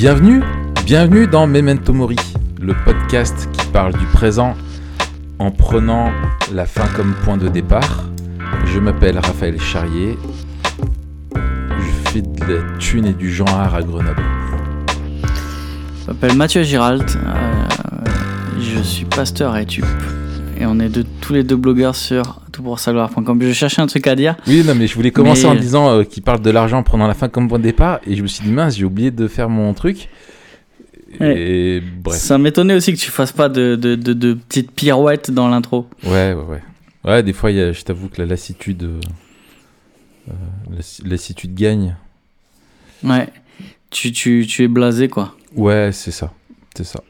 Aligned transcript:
Bienvenue, 0.00 0.44
bienvenue 0.84 1.26
dans 1.26 1.48
Memento 1.48 1.92
Mori, 1.92 2.14
le 2.60 2.72
podcast 2.84 3.48
qui 3.50 3.66
parle 3.72 3.94
du 3.98 4.06
présent 4.06 4.54
en 5.40 5.50
prenant 5.50 6.12
la 6.52 6.66
fin 6.66 6.86
comme 6.94 7.14
point 7.24 7.36
de 7.36 7.48
départ. 7.48 8.04
Je 8.66 8.78
m'appelle 8.78 9.18
Raphaël 9.18 9.60
Charrier, 9.60 10.16
je 11.34 12.10
fais 12.10 12.22
de 12.22 12.44
la 12.44 12.78
thune 12.78 13.06
et 13.06 13.12
du 13.12 13.28
genre 13.28 13.52
à 13.52 13.82
Grenoble. 13.82 14.22
Je 16.02 16.06
m'appelle 16.06 16.36
Mathieu 16.36 16.62
Giralt, 16.62 17.16
euh, 17.16 17.68
je 18.60 18.80
suis 18.80 19.04
pasteur 19.04 19.54
à 19.54 19.62
Etup 19.62 19.84
et 20.60 20.64
on 20.64 20.78
est 20.78 20.90
de, 20.90 21.04
tous 21.28 21.34
les 21.34 21.44
deux 21.44 21.56
blogueurs 21.56 21.94
sur 21.94 22.40
toutpoursagloire.com. 22.52 23.38
Je 23.42 23.52
cherchais 23.52 23.82
un 23.82 23.86
truc 23.86 24.06
à 24.06 24.14
dire. 24.16 24.34
Oui, 24.46 24.62
non, 24.64 24.74
mais 24.74 24.86
je 24.86 24.94
voulais 24.94 25.10
commencer 25.10 25.42
Mais- 25.42 25.50
en 25.50 25.54
disant 25.56 25.90
euh, 25.90 26.02
qu'il 26.04 26.22
parle 26.22 26.40
de 26.40 26.48
l'argent 26.50 26.78
en 26.78 26.82
prenant 26.82 27.06
la 27.06 27.12
fin 27.12 27.28
comme 27.28 27.48
point 27.48 27.58
de 27.58 27.64
départ 27.64 28.00
et 28.06 28.16
je 28.16 28.22
me 28.22 28.26
suis 28.26 28.42
dit 28.42 28.50
mince, 28.50 28.76
j'ai 28.78 28.84
oublié 28.86 29.10
de 29.10 29.28
faire 29.28 29.50
mon 29.50 29.74
truc. 29.74 30.08
Et 31.20 31.82
bref. 32.02 32.16
Ça 32.18 32.38
m'étonnait 32.38 32.74
aussi 32.74 32.94
que 32.94 32.98
tu 32.98 33.10
fasses 33.10 33.32
pas 33.32 33.50
de, 33.50 33.76
de, 33.76 33.94
de, 33.94 34.14
de 34.14 34.32
petites 34.34 34.70
pirouettes 34.70 35.30
dans 35.30 35.48
l'intro. 35.48 35.86
Ouais, 36.04 36.32
ouais, 36.32 36.42
ouais. 36.48 36.62
Ouais, 37.04 37.22
des 37.22 37.34
fois, 37.34 37.50
il 37.50 37.58
y 37.58 37.60
a- 37.60 37.72
je 37.72 37.82
t'avoue 37.82 38.08
que 38.08 38.22
la 38.22 38.26
lassitude, 38.26 38.82
euh, 38.84 39.00
euh, 40.30 40.32
la 40.70 41.10
lassitude 41.10 41.54
gagne. 41.54 41.94
Ouais. 43.04 43.28
Tu, 43.90 44.12
tu, 44.12 44.46
tu 44.48 44.64
es 44.64 44.68
blasé 44.68 45.08
quoi. 45.08 45.34
Ouais, 45.54 45.90
c'est 45.92 46.10
ça. 46.10 46.32
C'est 46.74 46.84
ça. 46.84 47.02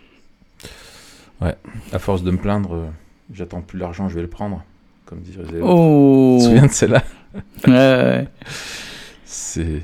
Ouais. 1.41 1.55
À 1.93 2.01
force 2.01 2.25
de 2.25 2.33
me 2.33 2.37
plaindre, 2.39 2.75
euh, 2.75 2.87
j'attends 3.33 3.61
plus 3.61 3.79
l'argent, 3.79 4.09
je 4.09 4.15
vais 4.15 4.23
le 4.23 4.29
prendre. 4.29 4.63
Comme 5.07 5.21
dirait. 5.21 5.45
Oh. 5.63 6.37
Tu 6.39 6.45
te 6.45 6.49
souviens 6.51 6.67
de 6.67 6.73
celle-là? 6.73 7.03
Ouais, 7.67 7.73
ouais. 7.73 8.29
C'est. 9.25 9.83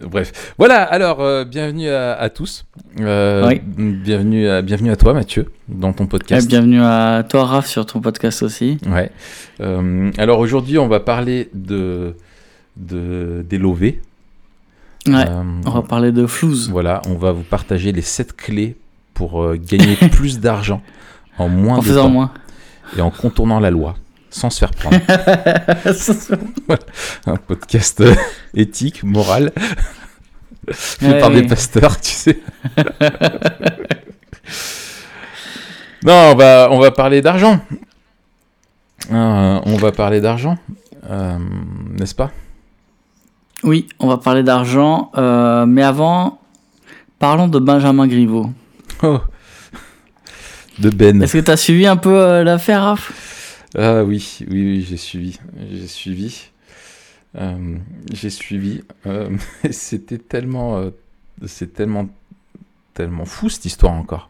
Bref. 0.00 0.52
Voilà, 0.58 0.82
alors, 0.82 1.20
euh, 1.20 1.44
bienvenue 1.44 1.88
à, 1.88 2.14
à 2.14 2.28
tous. 2.30 2.64
Euh, 3.00 3.46
Oui. 3.48 3.60
bienvenue, 3.64 4.48
à, 4.48 4.60
bienvenue 4.60 4.90
à 4.90 4.96
toi, 4.96 5.14
Mathieu, 5.14 5.46
dans 5.68 5.92
ton 5.92 6.04
Ouais, 6.04 6.10
podcast. 6.10 6.48
bienvenue 6.48 6.82
à 6.82 7.24
toi 7.28 7.44
Raph 7.44 7.66
sur 7.66 7.86
ton 7.86 8.00
podcast 8.00 8.42
aussi. 8.42 8.78
Ouais. 8.88 9.10
Euh, 9.60 10.10
alors 10.18 10.40
aujourd'hui, 10.40 10.78
on 10.78 10.88
va 10.88 10.98
parler 10.98 11.48
de, 11.54 12.16
de, 12.76 13.44
des 13.48 13.58
lovés. 13.58 14.00
Ouais. 15.06 15.24
On 15.64 15.70
va 15.70 15.82
parler 15.82 16.10
de 16.10 16.26
flouze. 16.26 16.68
Voilà, 16.70 17.02
on 17.06 17.14
va 17.14 17.30
vous 17.30 17.44
partager 17.44 17.92
les 17.92 18.02
7 18.02 18.36
clés 18.36 18.76
pour 19.14 19.54
gagner 19.56 19.94
plus 20.12 20.40
d'argent 20.40 20.82
en 21.38 21.48
moins 21.48 21.76
En 21.76 21.80
de 21.80 21.84
faisant 21.84 22.02
temps 22.04 22.10
moins. 22.10 22.32
Et 22.96 23.00
en 23.00 23.10
contournant 23.10 23.60
la 23.60 23.70
loi 23.70 23.94
sans 24.30 24.50
se 24.50 24.58
faire 24.60 24.70
prendre. 24.70 24.96
Un 27.26 27.36
podcast 27.36 28.00
euh, 28.00 28.14
éthique, 28.54 29.02
moral, 29.02 29.52
fait 30.70 31.06
Ouais, 31.08 31.20
par 31.20 31.30
des 31.30 31.42
pasteurs, 31.42 32.00
tu 32.00 32.10
sais. 32.12 32.40
non, 36.04 36.30
on 36.32 36.34
va, 36.36 36.68
on 36.70 36.78
va 36.78 36.90
parler 36.92 37.20
d'argent. 37.20 37.60
Euh, 39.10 39.60
on 39.64 39.76
va 39.76 39.92
parler 39.92 40.20
d'argent, 40.20 40.56
euh, 41.10 41.38
n'est-ce 41.98 42.14
pas? 42.14 42.30
Oui, 43.64 43.88
on 43.98 44.06
va 44.06 44.16
parler 44.18 44.42
d'argent. 44.42 45.10
mais 45.66 45.82
avant, 45.82 46.40
parlons 47.18 47.48
de 47.48 47.58
Benjamin 47.58 48.06
Griveaux. 48.06 48.50
Oh. 49.02 49.18
De 50.80 50.90
Ben. 50.90 51.22
Est-ce 51.22 51.34
que 51.34 51.44
tu 51.44 51.50
as 51.50 51.56
suivi 51.56 51.86
un 51.86 51.96
peu 51.96 52.14
euh, 52.20 52.44
l'affaire, 52.44 52.82
Raph? 52.82 53.12
Ah 53.76 54.02
oui, 54.02 54.38
oui, 54.50 54.64
oui, 54.64 54.86
j'ai 54.88 54.96
suivi. 54.96 55.38
J'ai 55.72 55.86
suivi. 55.86 56.42
Euh, 57.38 57.76
j'ai 58.12 58.30
suivi. 58.30 58.82
Euh, 59.06 59.28
C'était 59.70 60.18
tellement. 60.18 60.90
c'est 61.46 61.72
tellement. 61.74 62.08
Tellement 62.94 63.24
fou 63.24 63.48
cette 63.48 63.64
histoire 63.64 63.92
encore. 63.92 64.28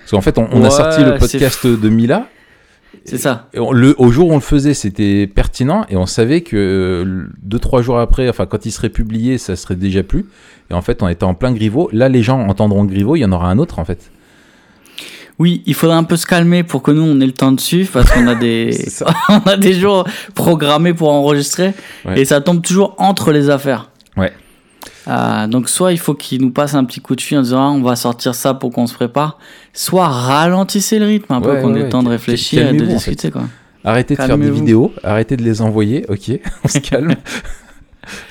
Parce 0.00 0.12
qu'en 0.12 0.20
fait, 0.20 0.38
on, 0.38 0.48
on 0.52 0.62
a 0.64 0.70
sorti 0.70 1.02
le 1.02 1.18
podcast 1.18 1.66
de 1.66 1.88
Mila. 1.88 2.28
C'est 3.04 3.18
ça. 3.18 3.48
Et 3.52 3.58
on- 3.58 3.72
le, 3.72 3.94
au 3.98 4.10
jour 4.12 4.28
où 4.28 4.32
on 4.32 4.36
le 4.36 4.40
faisait, 4.40 4.72
c'était 4.72 5.26
pertinent 5.26 5.84
et 5.88 5.96
on 5.96 6.06
savait 6.06 6.42
que 6.42 6.56
euh, 6.56 7.26
deux 7.42 7.58
trois 7.58 7.82
jours 7.82 7.98
après, 7.98 8.28
enfin 8.28 8.46
quand 8.46 8.64
il 8.66 8.70
serait 8.70 8.88
publié, 8.88 9.36
ça 9.36 9.56
serait 9.56 9.74
déjà 9.74 10.02
plus. 10.04 10.26
Et 10.70 10.74
en 10.74 10.80
fait, 10.80 11.02
on 11.02 11.08
était 11.08 11.24
en 11.24 11.34
plein 11.34 11.52
Griveaux. 11.52 11.90
Là, 11.92 12.08
les 12.08 12.22
gens 12.22 12.40
entendront 12.48 12.84
Griveaux, 12.84 13.16
il 13.16 13.20
y 13.20 13.24
en 13.24 13.32
aura 13.32 13.50
un 13.50 13.58
autre 13.58 13.80
en 13.80 13.84
fait. 13.84 14.10
Oui, 15.38 15.62
il 15.66 15.74
faudra 15.74 15.96
un 15.98 16.04
peu 16.04 16.16
se 16.16 16.24
calmer 16.26 16.62
pour 16.62 16.82
que 16.82 16.90
nous 16.90 17.02
on 17.02 17.20
ait 17.20 17.26
le 17.26 17.32
temps 17.32 17.52
de 17.52 17.60
suivre 17.60 17.90
parce 17.92 18.10
qu'on 18.10 18.26
a 18.26 18.34
des 18.46 18.70
on 19.28 19.38
a 19.40 19.56
des 19.56 19.74
jours 19.74 20.06
programmés 20.34 20.94
pour 20.94 21.10
enregistrer 21.10 21.74
Ouais. 22.04 22.20
et 22.20 22.24
ça 22.24 22.40
tombe 22.40 22.62
toujours 22.62 22.94
entre 22.98 23.32
les 23.32 23.50
affaires. 23.50 23.90
Ouais. 24.16 24.32
Ah, 25.06 25.46
donc 25.46 25.68
soit 25.68 25.92
il 25.92 25.98
faut 25.98 26.14
qu'il 26.14 26.40
nous 26.40 26.50
passe 26.50 26.74
un 26.74 26.84
petit 26.84 27.00
coup 27.00 27.14
de 27.14 27.20
fil 27.20 27.38
en 27.38 27.42
disant 27.42 27.60
ah, 27.60 27.70
on 27.70 27.82
va 27.82 27.96
sortir 27.96 28.34
ça 28.34 28.54
pour 28.54 28.70
qu'on 28.72 28.86
se 28.86 28.94
prépare, 28.94 29.38
soit 29.72 30.08
ralentissez 30.08 30.98
le 30.98 31.06
rythme 31.06 31.32
un 31.34 31.40
peu 31.40 31.52
Ouais, 31.52 31.60
qu'on 31.62 31.74
ait 31.74 31.82
le 31.82 31.88
temps 31.90 32.02
de 32.02 32.08
réfléchir 32.08 32.66
et 32.68 32.72
de 32.72 32.84
en 32.84 32.88
discuter 32.88 33.30
quoi. 33.30 33.42
Arrêtez 33.84 34.16
de 34.16 34.22
faire 34.22 34.36
des 34.38 34.50
vidéos, 34.50 34.92
arrêtez 35.04 35.36
de 35.36 35.44
les 35.44 35.60
envoyer, 35.62 36.04
ok, 36.08 36.32
on 36.64 36.68
se 36.68 36.78
calme. 36.78 37.14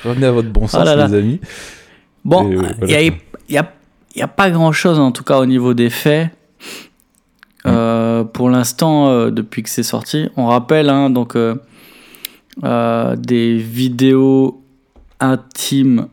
Revenez 0.04 0.26
à 0.26 0.32
votre 0.32 0.50
bon 0.50 0.68
sens, 0.68 0.82
Oh 0.82 0.86
là 0.86 0.96
là. 0.98 1.08
les 1.08 1.14
amis. 1.18 1.40
Bon, 2.26 2.46
euh, 2.46 2.52
il 2.52 2.58
voilà, 2.58 3.02
y, 3.02 3.08
a, 3.08 3.10
quoi. 3.12 3.20
y 3.50 3.58
a- 3.58 3.74
y 4.18 4.22
a 4.22 4.28
pas 4.28 4.50
grand 4.50 4.72
chose 4.74 4.98
en 5.00 5.12
tout 5.12 5.24
cas 5.24 5.38
au 5.38 5.46
niveau 5.46 5.74
des 5.74 5.90
faits. 5.90 6.30
Euh, 7.66 8.24
pour 8.24 8.50
l'instant, 8.50 9.08
euh, 9.10 9.32
depuis 9.32 9.64
que 9.64 9.70
c'est 9.70 9.84
sorti, 9.84 10.30
on 10.38 10.48
rappelle 10.48 10.90
hein, 10.90 11.10
donc 11.10 11.36
euh, 11.36 11.56
des 13.16 13.58
vidéos 13.58 14.62
intimes 15.20 16.08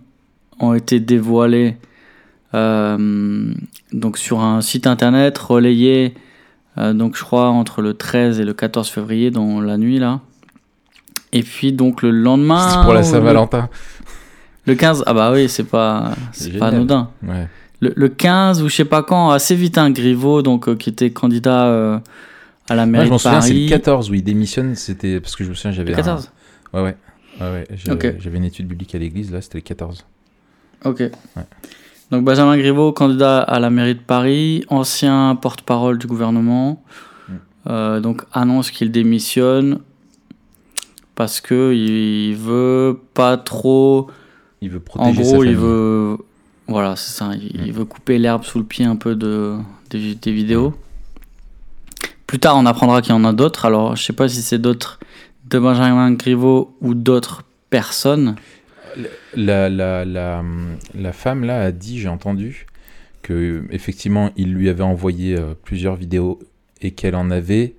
ont 0.61 0.75
été 0.75 1.01
dévoilées 1.01 1.77
donc 2.55 4.19
sur 4.19 4.41
un 4.41 4.61
site 4.61 4.87
internet 4.87 5.39
relayé 5.39 6.15
donc 6.77 7.17
je 7.17 7.23
crois 7.23 7.49
entre 7.49 7.81
le 7.83 7.95
13 7.95 8.41
et 8.41 8.45
le 8.45 8.53
14 8.55 8.89
février 8.89 9.31
dans 9.31 9.61
la 9.61 9.77
nuit 9.79 9.99
là. 9.99 10.21
Et 11.33 11.43
puis 11.43 11.73
donc 11.73 12.03
le 12.03 12.11
lendemain 12.11 12.69
C'est 12.69 12.83
pour 12.85 12.93
la 12.93 13.01
ou 13.01 13.03
le- 13.05 13.09
Saint-Valentin. 13.09 13.69
le 14.67 14.75
15, 14.75 15.03
ah 15.07 15.15
bah 15.15 15.33
oui, 15.33 15.49
c'est 15.49 15.65
pas, 15.65 16.13
c'est 16.33 16.59
pas 16.59 16.67
anodin. 16.69 17.11
Ouais. 17.27 17.49
Le, 17.83 17.93
le 17.97 18.09
15 18.09 18.63
ou 18.63 18.69
je 18.69 18.77
sais 18.77 18.85
pas 18.85 19.03
quand, 19.03 19.31
assez 19.31 19.55
vite 19.57 19.77
un 19.77 19.91
Griveaux, 19.91 20.41
donc 20.41 20.69
euh, 20.69 20.77
qui 20.77 20.89
était 20.89 21.11
candidat 21.11 21.67
euh, 21.67 21.99
à 22.71 22.77
la 22.77 22.87
mairie 22.87 23.07
je 23.07 23.11
m'en 23.11 23.17
de 23.17 23.21
souviens, 23.21 23.41
c'est 23.41 23.49
Paris. 23.51 23.65
le 23.65 23.71
14 23.71 24.11
où 24.11 24.15
il 24.15 24.23
démissionne, 24.23 24.75
c'était 24.77 25.19
parce 25.21 25.35
que 25.37 25.43
je 25.45 25.51
me 25.51 25.55
souviens, 25.55 25.73
j'avais 25.73 25.91
Le 25.91 25.95
un- 25.97 26.03
14 26.03 26.31
Ouais, 26.73 26.81
ouais. 26.83 26.97
ouais, 27.41 27.51
ouais. 27.51 28.17
J'avais 28.21 28.39
une 28.39 28.45
étude 28.45 28.69
biblique 28.69 28.95
à 28.95 28.99
l'église, 28.99 29.33
là, 29.33 29.41
c'était 29.43 29.59
le 29.59 29.63
14. 29.63 30.07
Ok. 30.85 31.03
Donc 32.13 32.25
Benjamin 32.25 32.57
Griveaux, 32.57 32.93
candidat 32.93 33.41
à 33.41 33.59
la 33.59 33.71
mairie 33.71 33.95
de 33.95 34.01
Paris, 34.01 34.65
ancien 34.69 35.35
porte-parole 35.41 35.99
du 35.99 36.07
gouvernement, 36.07 36.83
Mm. 37.29 37.33
euh, 37.69 38.01
donc 38.01 38.23
annonce 38.33 38.71
qu'il 38.71 38.91
démissionne 38.93 39.79
parce 41.15 41.41
que 41.41 41.73
il 41.75 42.35
veut 42.37 42.99
pas 43.15 43.37
trop. 43.37 44.09
Il 44.61 44.71
veut 44.71 44.79
En 44.79 44.81
protéger 44.81 45.25
sa 45.25 45.33
gros, 45.33 45.45
il 45.45 45.57
veut. 45.57 46.17
Voilà, 46.69 46.97
c'est 46.97 47.13
ça. 47.13 47.31
Il, 47.35 47.69
Mm. 47.69 47.71
veut 47.73 47.85
couper 47.85 48.19
l'herbe 48.19 48.45
sous 48.45 48.59
le 48.59 48.65
pied 48.65 48.85
un 48.85 48.97
peu 48.97 49.15
de, 49.15 49.57
des, 49.91 50.15
des 50.15 50.33
vidéos. 50.33 50.75
Plus 52.27 52.39
tard, 52.39 52.57
on 52.57 52.65
apprendra 52.67 53.03
qu'il 53.03 53.11
y 53.13 53.15
en 53.15 53.25
a 53.25 53.33
d'autres. 53.33 53.65
Alors, 53.67 53.95
je 53.97 54.03
sais 54.03 54.13
pas 54.15 54.29
si 54.29 54.41
c'est 54.43 54.59
d'autres 54.59 54.99
de 55.51 55.59
Benjamin 55.59 56.13
Griveaux 56.13 56.75
ou 56.81 56.95
d'autres 56.95 57.43
personnes. 57.69 58.37
La, 59.37 59.69
la, 59.69 60.05
la, 60.05 60.43
la 60.95 61.13
femme 61.13 61.45
là 61.45 61.63
a 61.63 61.73
dit, 61.73 61.99
j'ai 62.01 62.09
entendu, 62.09 62.67
que 63.23 63.65
effectivement 63.71 64.31
il 64.37 64.53
lui 64.53 64.69
avait 64.69 64.83
envoyé 64.83 65.37
euh, 65.39 65.55
plusieurs 65.65 65.97
vidéos 65.97 66.39
et 66.81 66.91
qu'elle 66.91 67.15
en 67.17 67.31
avait 67.31 67.75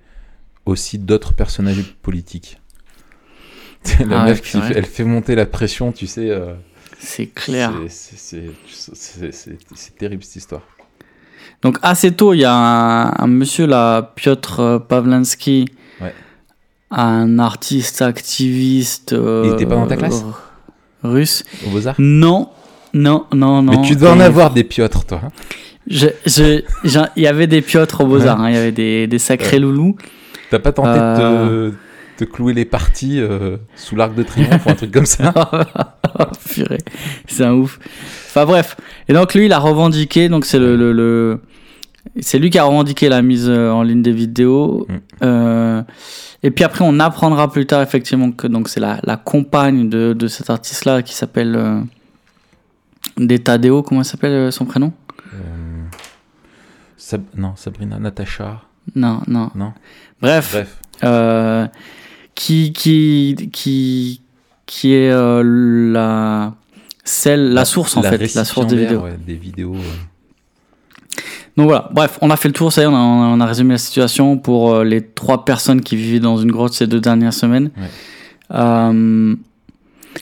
aussi 0.65 0.97
d'autres 0.99 1.33
personnages 1.33 1.83
politiques. 2.01 2.59
la 4.07 4.21
Ah 4.21 4.25
meuf, 4.25 4.41
qui 4.41 4.51
purée. 4.51 4.67
fait- 4.73 4.77
elle 4.77 4.85
fait 4.85 5.03
monter 5.03 5.35
la 5.35 5.45
pression, 5.45 5.91
tu 5.91 6.07
sais. 6.07 6.29
euh, 6.29 6.53
C'est 6.99 7.27
clair. 7.27 7.71
c'est- 7.89 8.51
terrible 9.97 10.23
cette 10.23 10.37
histoire. 10.37 10.61
Donc, 11.61 11.77
assez 11.81 12.11
tôt, 12.11 12.33
il 12.33 12.39
y 12.39 12.45
a 12.45 12.53
un, 12.53 13.13
un 13.17 13.27
monsieur 13.27 13.65
là, 13.65 14.11
Piotr 14.15 14.59
euh, 14.59 14.79
Pavlansky, 14.79 15.65
Ouais. 16.01 16.13
un 16.91 17.39
artiste 17.39 18.01
activiste. 18.01 19.13
euh, 19.13 19.43
Il 19.45 19.53
était 19.53 19.65
pas 19.65 19.75
dans 19.75 19.87
ta 19.87 19.95
classe 19.97 20.23
euh, 20.23 21.09
Russe. 21.09 21.43
Au 21.65 21.69
Beaux-Arts 21.69 21.95
Non, 21.99 22.49
non, 22.93 23.25
non, 23.33 23.61
non. 23.61 23.71
Mais 23.81 23.87
tu 23.87 23.95
dois 23.95 24.11
en 24.11 24.19
Et- 24.19 24.23
avoir 24.23 24.51
des 24.53 24.63
piotres, 24.63 25.05
toi. 25.05 25.21
hein. 25.23 25.29
Il 25.87 26.61
y 27.17 27.27
avait 27.27 27.47
des 27.47 27.61
piotres 27.61 28.01
au 28.01 28.07
Beaux-Arts, 28.07 28.39
hein, 28.41 28.49
il 28.49 28.55
y 28.55 28.57
avait 28.57 28.71
des, 28.71 29.07
des 29.07 29.19
sacrés 29.19 29.59
loulous. 29.59 29.95
T'as 30.49 30.59
pas 30.59 30.71
tenté 30.71 30.89
Euh. 30.91 31.69
de 31.69 31.73
clouer 32.23 32.53
les 32.53 32.65
parties 32.65 33.19
euh, 33.19 33.57
sous 33.75 33.95
l'arc 33.95 34.13
de 34.15 34.23
triomphe 34.23 34.65
ou 34.65 34.69
un 34.69 34.75
truc 34.75 34.91
comme 34.91 35.05
ça 35.05 35.33
Oh, 36.19 36.23
purée, 36.49 36.77
c'est 37.27 37.43
un 37.45 37.53
ouf. 37.53 37.79
Enfin 38.27 38.45
bref, 38.45 38.75
et 39.07 39.13
donc 39.13 39.33
lui, 39.33 39.45
il 39.45 39.53
a 39.53 39.59
revendiqué, 39.59 40.29
donc 40.29 40.45
c'est 40.45 40.59
le, 40.59 40.75
le, 40.75 40.91
le- 40.93 41.41
c'est 42.19 42.37
lui 42.37 42.49
qui 42.49 42.59
a 42.59 42.63
revendiqué 42.65 43.09
la 43.09 43.21
mise 43.21 43.47
euh, 43.49 43.71
en 43.71 43.81
ligne 43.83 44.01
des 44.01 44.11
vidéos. 44.11 44.85
Mm. 44.89 44.93
Euh, 45.23 45.81
et 46.43 46.51
puis 46.51 46.63
après, 46.65 46.83
on 46.87 46.99
apprendra 46.99 47.49
plus 47.51 47.65
tard 47.65 47.81
effectivement 47.81 48.31
que 48.31 48.45
donc 48.47 48.67
c'est 48.69 48.79
la, 48.81 48.99
la 49.03 49.15
compagne 49.17 49.89
de, 49.89 50.13
de 50.13 50.27
cet 50.27 50.49
artiste-là 50.49 51.01
qui 51.01 51.13
s'appelle 51.13 51.55
euh, 51.55 51.79
des 53.17 53.39
Tadeo, 53.39 53.81
comment 53.83 54.03
s'appelle 54.03 54.51
son 54.51 54.65
prénom? 54.65 54.91
Sab- 56.97 57.23
non, 57.35 57.53
Sabrina, 57.55 57.99
Natacha. 57.99 58.61
Non, 58.95 59.21
non. 59.27 59.49
Non? 59.55 59.73
Bref, 60.21 60.51
Bref. 60.53 60.77
euh, 61.03 61.67
qui, 62.35 62.73
qui, 62.73 63.49
qui, 63.51 64.21
qui 64.65 64.93
est 64.93 65.11
euh, 65.11 65.43
la, 65.91 66.53
celle, 67.03 67.53
la, 67.53 67.65
source 67.65 67.97
en 67.97 68.01
fait, 68.01 68.33
la 68.33 68.45
source 68.45 68.67
des 68.67 68.77
vidéos. 68.77 69.01
récipiendaire, 69.01 69.03
ouais, 69.03 69.25
des 69.25 69.35
vidéos. 69.35 69.75
Donc 71.55 71.67
voilà, 71.67 71.89
bref, 71.91 72.17
on 72.21 72.31
a 72.31 72.35
fait 72.35 72.47
le 72.47 72.53
tour, 72.53 72.73
ça 72.73 72.81
y 72.81 72.83
est, 72.83 72.87
on 72.87 72.95
a, 72.95 72.99
on 72.99 73.39
a 73.39 73.45
résumé 73.45 73.73
la 73.73 73.77
situation 73.77 74.37
pour 74.37 74.73
euh, 74.73 74.83
les 74.83 75.05
trois 75.05 75.45
personnes 75.45 75.81
qui 75.81 75.95
vivaient 75.95 76.19
dans 76.19 76.37
une 76.37 76.51
grotte 76.51 76.73
ces 76.73 76.87
deux 76.87 76.99
dernières 76.99 77.33
semaines. 77.33 77.69
Ouais. 77.77 77.89
Euh, 78.55 79.35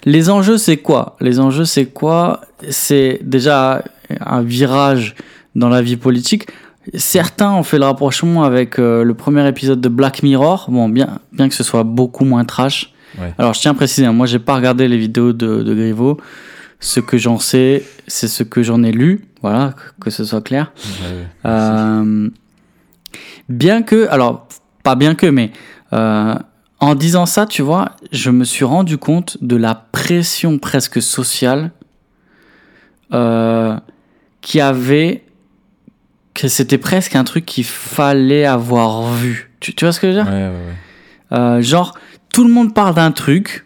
les 0.05 0.29
enjeux, 0.29 0.57
c'est 0.57 0.77
quoi? 0.77 1.15
Les 1.21 1.39
enjeux, 1.39 1.65
c'est 1.65 1.85
quoi? 1.85 2.41
C'est 2.69 3.19
déjà 3.23 3.83
un 4.19 4.41
virage 4.41 5.15
dans 5.55 5.69
la 5.69 5.81
vie 5.81 5.97
politique. 5.97 6.47
Certains 6.95 7.51
ont 7.51 7.63
fait 7.63 7.77
le 7.77 7.85
rapprochement 7.85 8.43
avec 8.43 8.79
euh, 8.79 9.03
le 9.03 9.13
premier 9.13 9.47
épisode 9.47 9.81
de 9.81 9.89
Black 9.89 10.23
Mirror, 10.23 10.65
bon, 10.69 10.89
bien, 10.89 11.19
bien 11.31 11.47
que 11.47 11.55
ce 11.55 11.63
soit 11.63 11.83
beaucoup 11.83 12.25
moins 12.25 12.43
trash. 12.45 12.93
Ouais. 13.19 13.33
Alors, 13.37 13.53
je 13.53 13.59
tiens 13.59 13.71
à 13.71 13.73
préciser, 13.75 14.05
hein, 14.07 14.13
moi, 14.13 14.25
j'ai 14.25 14.39
pas 14.39 14.55
regardé 14.55 14.87
les 14.87 14.97
vidéos 14.97 15.33
de, 15.33 15.61
de 15.61 15.75
Griveaux. 15.75 16.17
Ce 16.79 16.99
que 16.99 17.17
j'en 17.17 17.37
sais, 17.37 17.83
c'est 18.07 18.27
ce 18.27 18.41
que 18.41 18.63
j'en 18.63 18.81
ai 18.81 18.91
lu, 18.91 19.27
voilà, 19.43 19.75
que 19.99 20.09
ce 20.09 20.25
soit 20.25 20.41
clair. 20.41 20.71
Ouais. 20.75 21.27
Euh, 21.45 22.29
bien 23.47 23.83
que, 23.83 24.07
alors, 24.09 24.47
pas 24.81 24.95
bien 24.95 25.13
que, 25.13 25.27
mais 25.27 25.51
euh, 25.93 26.33
en 26.79 26.95
disant 26.95 27.27
ça, 27.27 27.45
tu 27.45 27.61
vois, 27.61 27.91
je 28.11 28.31
me 28.31 28.43
suis 28.43 28.65
rendu 28.65 28.97
compte 28.97 29.37
de 29.41 29.55
la 29.55 29.75
pression 29.75 30.57
presque 30.57 30.99
sociale 31.01 31.69
euh, 33.13 33.77
qui 34.41 34.59
avait, 34.59 35.23
que 36.33 36.47
c'était 36.47 36.77
presque 36.77 37.15
un 37.15 37.23
truc 37.23 37.45
qu'il 37.45 37.63
fallait 37.65 38.45
avoir 38.45 39.11
vu. 39.13 39.49
Tu, 39.59 39.73
tu 39.75 39.85
vois 39.85 39.91
ce 39.91 39.99
que 39.99 40.11
je 40.11 40.17
veux 40.17 40.23
dire 40.23 40.31
Ouais, 40.31 40.39
ouais, 40.39 40.49
ouais. 40.49 41.37
euh, 41.37 41.61
genre, 41.61 41.97
tout 42.33 42.43
le 42.43 42.49
monde 42.51 42.73
parle 42.73 42.95
d'un 42.95 43.11
truc. 43.11 43.65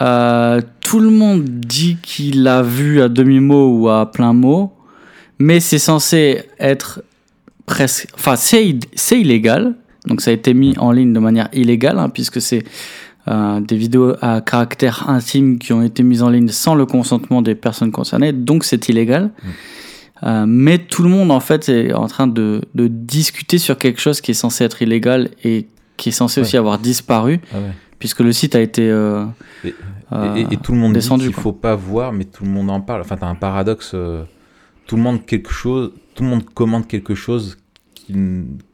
Euh, 0.00 0.60
tout 0.80 0.98
le 1.00 1.10
monde 1.10 1.44
dit 1.44 1.98
qu'il 2.02 2.42
l'a 2.42 2.62
vu 2.62 3.02
à 3.02 3.08
demi-mot 3.08 3.78
ou 3.78 3.88
à 3.88 4.10
plein 4.10 4.32
mot. 4.32 4.72
Mais 5.38 5.60
c'est 5.60 5.78
censé 5.78 6.42
être 6.58 7.02
presque. 7.66 8.08
Enfin, 8.14 8.36
c'est 8.36 8.78
c'est 8.94 9.20
illégal. 9.20 9.74
Donc, 10.06 10.22
ça 10.22 10.30
a 10.30 10.34
été 10.34 10.54
mis 10.54 10.74
en 10.78 10.92
ligne 10.92 11.12
de 11.12 11.18
manière 11.18 11.48
illégale, 11.52 11.98
hein, 11.98 12.08
puisque 12.08 12.40
c'est 12.40 12.64
euh, 13.28 13.60
des 13.60 13.76
vidéos 13.76 14.14
à 14.22 14.40
caractère 14.40 15.10
intime 15.10 15.58
qui 15.58 15.74
ont 15.74 15.82
été 15.82 16.02
mises 16.02 16.22
en 16.22 16.30
ligne 16.30 16.48
sans 16.48 16.74
le 16.74 16.86
consentement 16.86 17.42
des 17.42 17.54
personnes 17.54 17.92
concernées. 17.92 18.32
Donc, 18.32 18.64
c'est 18.64 18.88
illégal. 18.88 19.30
Euh, 20.22 20.44
mais 20.46 20.78
tout 20.78 21.02
le 21.02 21.08
monde, 21.08 21.30
en 21.30 21.40
fait, 21.40 21.68
est 21.68 21.92
en 21.94 22.06
train 22.06 22.26
de, 22.26 22.60
de 22.74 22.88
discuter 22.88 23.58
sur 23.58 23.78
quelque 23.78 24.00
chose 24.00 24.20
qui 24.20 24.32
est 24.32 24.34
censé 24.34 24.64
être 24.64 24.82
illégal 24.82 25.30
et 25.44 25.66
qui 25.96 26.10
est 26.10 26.12
censé 26.12 26.40
Ouais. 26.40 26.46
aussi 26.46 26.56
avoir 26.56 26.78
disparu, 26.78 27.40
Ah 27.52 27.56
ouais. 27.58 27.72
puisque 27.98 28.20
le 28.20 28.32
site 28.32 28.54
a 28.54 28.60
été. 28.60 28.88
euh, 28.90 29.24
Et, 29.64 29.74
euh, 30.12 30.34
et- 30.34 30.54
et 30.54 30.56
tout 30.56 30.72
le 30.72 30.78
monde 30.78 30.92
descendu, 30.92 31.22
dit 31.22 31.26
qu'il 31.28 31.34
quoi. 31.34 31.42
faut 31.44 31.52
pas 31.52 31.74
voir, 31.74 32.12
mais 32.12 32.24
tout 32.24 32.44
le 32.44 32.50
monde 32.50 32.70
en 32.70 32.80
parle. 32.80 33.00
Enfin, 33.00 33.16
t'as 33.16 33.26
un 33.28 33.34
paradoxe. 33.34 33.92
euh, 33.94 34.24
tout 34.86 34.96
le 34.96 35.02
monde 35.02 35.24
quelque 35.24 35.52
chose, 35.52 35.92
tout 36.14 36.22
le 36.24 36.28
monde 36.28 36.44
commande 36.52 36.86
quelque 36.88 37.14
chose 37.14 37.56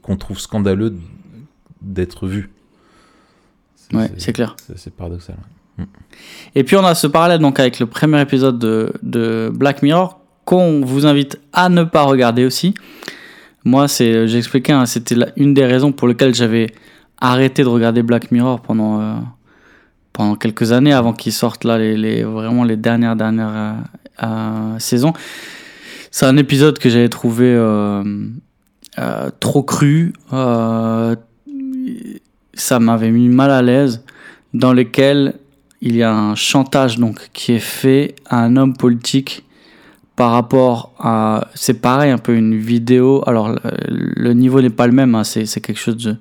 qu'on 0.02 0.16
trouve 0.16 0.38
scandaleux 0.40 0.94
d'être 1.82 2.26
vu. 2.26 2.50
ouais, 3.92 4.10
c'est 4.16 4.32
clair. 4.32 4.56
c'est- 4.66 4.76
c'est 4.78 4.94
paradoxal. 4.94 5.36
Et 6.54 6.64
puis 6.64 6.74
on 6.76 6.84
a 6.84 6.94
ce 6.94 7.06
parallèle 7.06 7.38
donc 7.40 7.60
avec 7.60 7.78
le 7.80 7.86
premier 7.86 8.20
épisode 8.22 8.58
de, 8.58 8.92
de 9.02 9.52
Black 9.54 9.82
Mirror 9.82 10.18
qu'on 10.46 10.80
vous 10.80 11.04
invite 11.04 11.38
à 11.52 11.68
ne 11.68 11.84
pas 11.84 12.04
regarder 12.04 12.46
aussi. 12.46 12.72
Moi, 13.64 13.88
c'est, 13.88 14.28
j'expliquais, 14.28 14.72
hein, 14.72 14.86
c'était 14.86 15.16
une 15.36 15.52
des 15.52 15.66
raisons 15.66 15.92
pour 15.92 16.08
lesquelles 16.08 16.34
j'avais 16.34 16.68
arrêté 17.20 17.62
de 17.64 17.68
regarder 17.68 18.02
Black 18.02 18.30
Mirror 18.30 18.60
pendant 18.60 19.00
euh, 19.00 19.14
pendant 20.12 20.36
quelques 20.36 20.72
années 20.72 20.92
avant 20.92 21.12
qu'il 21.12 21.32
sorte 21.32 21.64
là 21.64 21.78
les, 21.78 22.22
vraiment 22.22 22.64
les 22.64 22.76
dernières 22.76 23.16
dernières 23.16 23.54
euh, 23.54 23.72
euh, 24.22 24.78
saisons. 24.78 25.12
C'est 26.10 26.26
un 26.26 26.36
épisode 26.36 26.78
que 26.78 26.88
j'avais 26.88 27.08
trouvé 27.08 27.46
euh, 27.46 28.04
euh, 28.98 29.30
trop 29.40 29.62
cru. 29.62 30.14
euh, 30.32 31.16
ça 32.54 32.78
m'avait 32.78 33.10
mis 33.10 33.28
mal 33.28 33.50
à 33.50 33.62
l'aise 33.62 34.04
dans 34.54 34.72
lequel 34.72 35.34
il 35.82 35.96
y 35.96 36.02
a 36.02 36.14
un 36.14 36.34
chantage 36.34 36.98
donc 36.98 37.30
qui 37.32 37.52
est 37.52 37.58
fait 37.58 38.14
à 38.26 38.42
un 38.42 38.56
homme 38.56 38.76
politique 38.76 39.44
par 40.16 40.32
rapport 40.32 40.94
à 40.98 41.48
c'est 41.54 41.80
pareil 41.80 42.10
un 42.10 42.18
peu 42.18 42.34
une 42.34 42.56
vidéo. 42.56 43.22
Alors 43.26 43.54
le, 43.88 44.32
niveau 44.32 44.60
n'est 44.62 44.70
pas 44.70 44.86
le 44.86 44.92
même 44.92 45.14
hein, 45.14 45.24
c'est 45.24 45.44
quelque 45.60 45.78
chose 45.78 45.96
de 45.98 46.16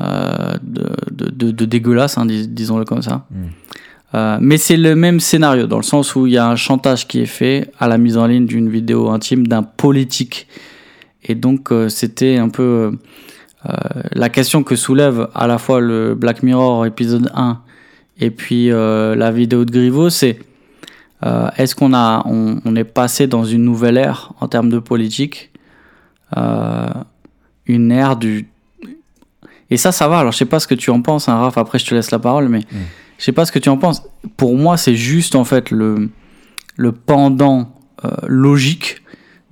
euh, 0.00 0.54
de, 0.62 0.86
de, 1.10 1.30
de- 1.30 1.50
de 1.50 1.64
dégueulasse 1.64 2.18
hein, 2.18 2.26
dis- 2.26 2.48
disons-le 2.48 2.84
comme 2.84 3.02
ça. 3.02 3.24
Mm. 3.30 3.36
Euh, 4.14 4.38
mais 4.40 4.56
c'est 4.56 4.76
le 4.76 4.96
même 4.96 5.20
scénario 5.20 5.66
dans 5.66 5.76
le 5.76 5.82
sens 5.82 6.14
où 6.16 6.26
il 6.26 6.32
y 6.32 6.38
a 6.38 6.48
un 6.48 6.56
chantage 6.56 7.06
qui 7.06 7.20
est 7.20 7.26
fait 7.26 7.70
à 7.78 7.88
la 7.88 7.98
mise 7.98 8.16
en 8.16 8.26
ligne 8.26 8.46
d'une 8.46 8.68
vidéo 8.70 9.10
intime 9.10 9.46
d'un 9.46 9.62
politique. 9.62 10.46
Et 11.24 11.34
donc 11.34 11.70
euh, 11.72 11.88
c'était 11.88 12.36
un 12.38 12.48
peu 12.48 12.92
euh, 13.66 13.72
la 14.12 14.28
question 14.28 14.62
que 14.62 14.76
soulève 14.76 15.28
à 15.34 15.46
la 15.46 15.58
fois 15.58 15.80
le 15.80 16.14
Black 16.14 16.42
Mirror 16.42 16.86
épisode 16.86 17.30
1 17.34 17.58
et 18.20 18.30
puis 18.30 18.70
euh, 18.70 19.14
la 19.14 19.30
vidéo 19.30 19.64
de 19.64 19.70
Griveaux, 19.70 20.10
c'est 20.10 20.38
euh, 21.24 21.48
est-ce 21.56 21.74
qu'on 21.74 21.94
a 21.94 22.22
on, 22.26 22.60
on 22.64 22.76
est 22.76 22.84
passé 22.84 23.26
dans 23.26 23.44
une 23.44 23.64
nouvelle 23.64 23.96
ère 23.96 24.32
en 24.40 24.48
termes 24.48 24.68
de 24.70 24.78
politique, 24.78 25.50
euh, 26.36 26.88
une 27.66 27.90
ère 27.92 28.16
du 28.16 28.48
et 29.70 29.76
ça 29.76 29.92
ça 29.92 30.08
va. 30.08 30.20
Alors 30.20 30.32
je 30.32 30.38
sais 30.38 30.44
pas 30.46 30.60
ce 30.60 30.66
que 30.66 30.74
tu 30.74 30.90
en 30.90 31.02
penses, 31.02 31.28
hein, 31.28 31.36
Raph. 31.36 31.58
Après 31.58 31.78
je 31.78 31.86
te 31.86 31.94
laisse 31.94 32.10
la 32.10 32.18
parole, 32.18 32.48
mais 32.48 32.60
je 33.18 33.24
sais 33.24 33.32
pas 33.32 33.44
ce 33.44 33.52
que 33.52 33.58
tu 33.58 33.68
en 33.68 33.76
penses. 33.76 34.02
Pour 34.36 34.56
moi, 34.56 34.76
c'est 34.76 34.94
juste 34.94 35.34
en 35.34 35.44
fait 35.44 35.70
le 35.70 36.08
le 36.76 36.92
pendant 36.92 37.70
euh, 38.04 38.10
logique 38.28 39.02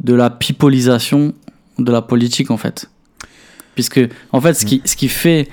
de 0.00 0.14
la 0.14 0.30
pipolisation 0.30 1.34
de 1.78 1.90
la 1.92 2.00
politique 2.02 2.50
en 2.50 2.56
fait. 2.56 2.88
Puisque 3.74 4.00
en 4.32 4.40
fait, 4.40 4.54
ce 4.54 4.64
qui, 4.64 4.80
ce 4.86 4.96
qui 4.96 5.08
fait, 5.08 5.48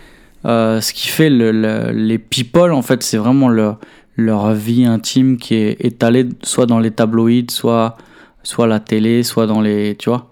ce 0.45 0.93
qui 0.93 1.09
fait 1.09 1.29
le- 1.29 1.51
le- 1.51 1.91
les 1.91 2.17
people, 2.17 2.71
en 2.71 2.81
fait, 2.81 3.03
c'est 3.03 3.17
vraiment 3.17 3.49
leur, 3.49 3.79
leur 4.15 4.53
vie 4.53 4.85
intime 4.85 5.37
qui 5.37 5.55
est 5.55 5.77
étalée 5.83 6.27
soit 6.43 6.65
dans 6.65 6.79
les 6.79 6.91
tabloïds, 6.91 7.49
soit, 7.51 7.97
soit 8.43 8.67
la 8.67 8.79
télé, 8.79 9.23
soit 9.23 9.47
dans 9.47 9.61
les. 9.61 9.95
Tu 9.97 10.09
vois 10.09 10.29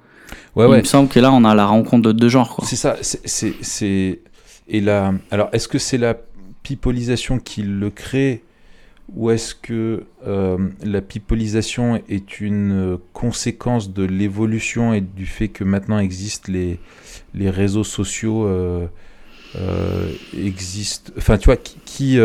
Ouais, 0.56 0.66
Il 0.66 0.70
ouais. 0.72 0.78
me 0.80 0.84
semble 0.84 1.08
que 1.10 1.20
là, 1.20 1.32
on 1.32 1.44
a 1.46 1.56
la 1.56 1.66
rencontre 1.66 2.10
de 2.10 2.12
deux 2.12 2.28
genres. 2.30 2.60
C'est 2.66 2.76
ça. 2.76 2.98
c'est- 3.02 4.20
Et 4.68 4.82
la. 4.82 5.14
Alors, 5.32 5.50
est-ce 5.54 5.68
que 5.68 5.78
c'est 5.80 5.98
la 5.98 6.16
pipolisation 6.64 7.40
qui 7.40 7.64
le 7.64 7.90
crée 7.90 8.44
ou 9.14 9.30
est-ce 9.32 9.56
que 9.56 10.04
euh, 10.26 10.58
la 10.86 11.02
pipolisation 11.02 12.02
est 12.08 12.40
une 12.40 12.72
euh, 12.72 12.98
conséquence 13.12 13.92
de 13.94 14.04
l'évolution 14.04 14.94
et 14.94 15.02
du 15.02 15.26
fait 15.26 15.50
que 15.50 15.64
maintenant 15.66 16.00
existent 16.00 16.50
les, 16.52 16.80
les 17.34 17.50
réseaux 17.50 17.84
sociaux 17.84 18.46
euh, 18.46 18.86
euh, 19.58 20.12
existent 20.38 21.12
Enfin, 21.18 21.38
tu 21.38 21.46
vois, 21.46 21.58
qui. 21.58 21.78
qui, 21.86 22.20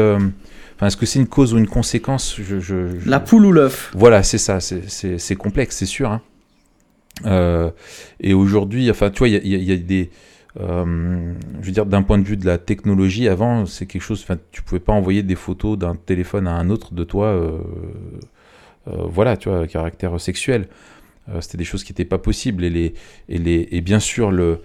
Enfin, 0.76 0.86
est-ce 0.88 0.96
que 0.96 1.06
c'est 1.06 1.18
une 1.18 1.26
cause 1.26 1.54
ou 1.54 1.58
une 1.58 1.66
conséquence 1.66 2.36
je, 2.36 2.60
je- 2.60 2.98
je- 3.00 3.08
La 3.08 3.18
poule 3.18 3.46
ou 3.46 3.52
l'œuf 3.52 3.90
voilà, 3.96 4.22
c'est 4.22 4.38
ça, 4.38 4.60
c'est- 4.60 4.88
complexe, 5.36 5.76
c'est 5.76 5.86
sûr. 5.86 6.10
hein. 6.10 6.20
Euh, 7.24 7.70
et 8.20 8.34
aujourd'hui, 8.34 8.90
enfin, 8.90 9.08
tu 9.10 9.20
vois, 9.20 9.28
il 9.28 9.34
y 9.46 9.54
a, 9.54 9.58
y 9.58 9.72
y 9.72 9.78
des. 9.80 10.10
euh, 10.60 11.32
je 11.62 11.66
veux 11.66 11.72
dire, 11.72 11.86
d'un 11.86 12.02
point 12.02 12.18
de 12.18 12.24
vue 12.24 12.36
de 12.36 12.44
la 12.44 12.58
technologie, 12.58 13.26
avant, 13.26 13.64
c'est 13.64 13.86
quelque 13.86 14.02
chose. 14.02 14.20
Enfin, 14.22 14.36
tu 14.52 14.60
pouvais 14.62 14.80
pas 14.80 14.92
envoyer 14.92 15.22
des 15.22 15.34
photos 15.34 15.78
d'un 15.78 15.94
téléphone 15.94 16.46
à 16.46 16.52
un 16.52 16.68
autre 16.68 16.92
de 16.92 17.04
toi. 17.04 17.28
euh, 17.28 17.58
voilà, 19.08 19.36
tu 19.36 19.48
vois, 19.48 19.60
à 19.62 19.66
caractère 19.66 20.20
sexuel. 20.20 20.68
C'était 21.40 21.58
des 21.58 21.64
choses 21.64 21.82
qui 21.82 21.90
n'étaient 21.92 22.04
pas 22.04 22.18
possibles. 22.18 22.62
Et, 22.64 22.70
les, 22.70 22.94
et, 23.28 23.38
les, 23.38 23.66
et 23.72 23.80
bien 23.80 23.98
sûr, 23.98 24.30
le, 24.30 24.60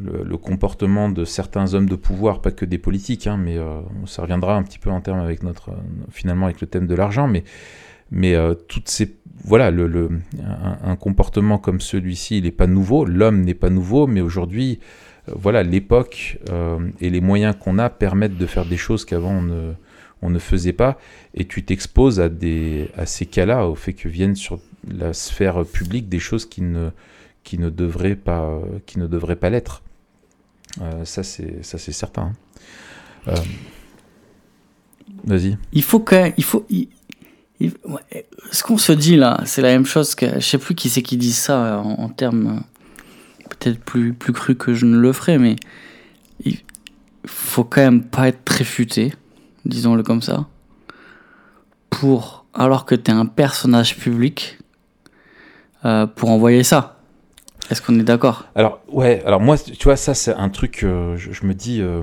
le, 0.00 0.36
comportement 0.36 1.08
de 1.08 1.24
certains 1.24 1.74
hommes 1.74 1.88
de 1.88 1.96
pouvoir, 1.96 2.40
pas 2.40 2.50
que 2.50 2.64
des 2.64 2.78
politiques, 2.78 3.26
hein, 3.26 3.36
mais 3.36 3.56
euh, 3.56 3.80
ça 4.06 4.22
reviendra 4.22 4.56
un 4.56 4.62
petit 4.62 4.78
peu 4.78 4.90
en 4.90 5.00
termes 5.00 5.20
avec 5.20 5.42
notre, 5.42 5.70
euh, 5.70 5.76
finalement, 6.10 6.46
avec 6.46 6.60
le 6.60 6.66
thème 6.66 6.86
de 6.86 6.94
l'argent, 6.94 7.28
mais, 7.28 7.44
mais 8.10 8.34
euh, 8.34 8.54
toutes 8.54 8.88
ces, 8.88 9.16
voilà, 9.44 9.70
le, 9.70 10.10
un, 10.82 10.96
comportement 10.96 11.58
comme 11.58 11.80
celui-ci, 11.80 12.38
il 12.38 12.44
n'est 12.44 12.50
pas 12.50 12.66
nouveau, 12.66 13.04
l'homme 13.04 13.42
n'est 13.42 13.54
pas 13.54 13.70
nouveau, 13.70 14.06
mais 14.06 14.20
aujourd'hui, 14.20 14.80
voilà, 15.26 15.62
l'époque 15.62 16.38
et 17.00 17.10
les 17.10 17.20
moyens 17.20 17.54
qu'on 17.60 17.78
a 17.78 17.90
permettent 17.90 18.38
de 18.38 18.46
faire 18.46 18.64
des 18.64 18.78
choses 18.78 19.04
qu'avant 19.04 19.44
on 20.22 20.30
ne, 20.30 20.38
faisait 20.38 20.72
pas, 20.72 20.98
et 21.34 21.44
tu 21.44 21.64
t'exposes 21.64 22.18
à, 22.18 22.30
à 22.96 23.06
ces 23.06 23.26
cas-là, 23.26 23.68
au 23.68 23.74
fait 23.74 23.92
que 23.92 24.08
viennent 24.08 24.34
sur 24.34 24.58
la 24.90 25.12
sphère 25.12 25.64
publique 25.64 26.08
des 26.08 26.18
choses 26.18 26.46
qui 26.46 26.62
ne, 26.62 26.88
qui 27.48 27.56
ne 27.56 27.70
devraient 27.70 28.14
pas, 28.14 28.60
qui 28.84 28.98
ne 28.98 29.06
devraient 29.06 29.34
pas 29.34 29.48
l'être. 29.48 29.80
Euh, 30.82 31.06
ça, 31.06 31.22
c'est, 31.22 31.62
certain. 31.62 32.22
hein. 32.22 32.32
Euh, 33.28 33.34
Vas-y. 35.24 35.56
Il 35.72 35.82
faut 35.82 36.00
que, 36.00 36.30
il 36.36 36.44
faut, 36.44 36.66
ce 38.52 38.62
qu'on 38.62 38.76
se 38.76 38.92
dit 38.92 39.16
là, 39.16 39.40
c'est 39.46 39.62
la 39.62 39.70
même 39.70 39.86
chose 39.86 40.14
que. 40.14 40.26
Je 40.34 40.40
sais 40.44 40.58
plus 40.58 40.74
qui 40.74 40.90
c'est 40.90 41.00
qui 41.00 41.16
dit 41.16 41.32
ça 41.32 41.78
en, 41.78 42.10
termes 42.10 42.64
peut-être 43.48 43.80
plus, 43.80 44.12
plus 44.12 44.34
cru 44.34 44.54
que 44.54 44.74
je 44.74 44.84
ne 44.84 44.98
le 44.98 45.14
ferai, 45.14 45.38
mais 45.38 45.56
il 46.44 46.58
faut 47.24 47.64
quand 47.64 47.80
même 47.80 48.04
pas 48.04 48.28
être 48.28 48.44
très 48.44 48.64
futé, 48.64 49.14
disons-le 49.64 50.02
comme 50.02 50.20
ça, 50.20 50.46
pour. 51.88 52.44
Alors 52.52 52.84
que 52.84 52.94
tu 52.94 53.10
es 53.10 53.14
un 53.14 53.24
personnage 53.24 53.96
public, 53.96 54.58
euh, 55.86 56.06
pour 56.06 56.28
envoyer 56.28 56.62
ça. 56.62 56.97
Est-ce 57.70 57.82
qu'on 57.82 57.98
est 57.98 58.04
d'accord? 58.04 58.46
Alors, 58.54 58.80
ouais, 58.90 59.22
alors 59.26 59.40
moi, 59.40 59.58
tu 59.58 59.84
vois, 59.84 59.96
ça, 59.96 60.14
c'est 60.14 60.32
un 60.32 60.48
truc, 60.48 60.84
euh, 60.84 61.16
je, 61.16 61.46
me 61.46 61.52
dis, 61.52 61.82
euh, 61.82 62.02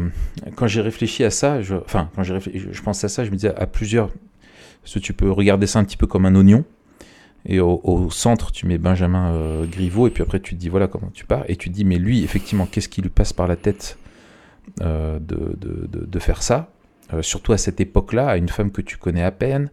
quand 0.56 0.68
j'ai 0.68 0.82
réfléchi 0.82 1.24
à 1.24 1.32
ça, 1.32 1.60
enfin, 1.84 2.10
quand 2.16 2.24
j'ai 2.24 2.34
réfléchi, 2.34 2.68
je, 2.72 2.82
pense 2.84 3.04
à 3.04 3.10
ça, 3.10 3.24
je 3.24 3.32
me 3.32 3.36
disais 3.36 3.54
à 3.56 3.66
plusieurs, 3.66 4.10
parce 4.84 4.94
que 4.94 5.00
tu 5.00 5.14
peux 5.14 5.32
regarder 5.32 5.66
ça 5.66 5.80
un 5.80 5.84
petit 5.84 5.98
peu 5.98 6.06
comme 6.06 6.26
un 6.26 6.36
oignon, 6.36 6.66
et 7.48 7.60
au, 7.60 8.10
centre, 8.12 8.52
tu 8.52 8.66
mets 8.66 8.78
Benjamin 8.80 9.32
euh, 9.34 9.66
et 9.66 10.10
puis 10.10 10.24
après, 10.24 10.40
tu 10.40 10.56
te 10.56 10.60
dis, 10.60 10.70
voilà 10.70 10.88
comment 10.88 11.10
tu 11.14 11.26
pars, 11.26 11.44
et 11.48 11.56
tu 11.56 11.70
te 11.70 11.76
dis, 11.76 11.86
mais 11.86 11.98
lui, 11.98 12.24
effectivement, 12.24 12.68
qu'est-ce 12.68 12.90
qui 12.90 13.02
lui 13.02 13.10
passe 13.10 13.34
par 13.34 13.48
la 13.48 13.56
tête 13.56 13.98
euh, 14.82 15.20
de, 15.20 16.20
faire 16.20 16.44
ça, 16.44 16.70
surtout 17.22 17.54
à 17.54 17.58
cette 17.58 17.80
époque-là, 17.80 18.28
à 18.30 18.38
une 18.38 18.50
femme 18.50 18.72
que 18.72 18.82
tu 18.82 18.98
connais 18.98 19.24
à 19.24 19.32
peine, 19.32 19.70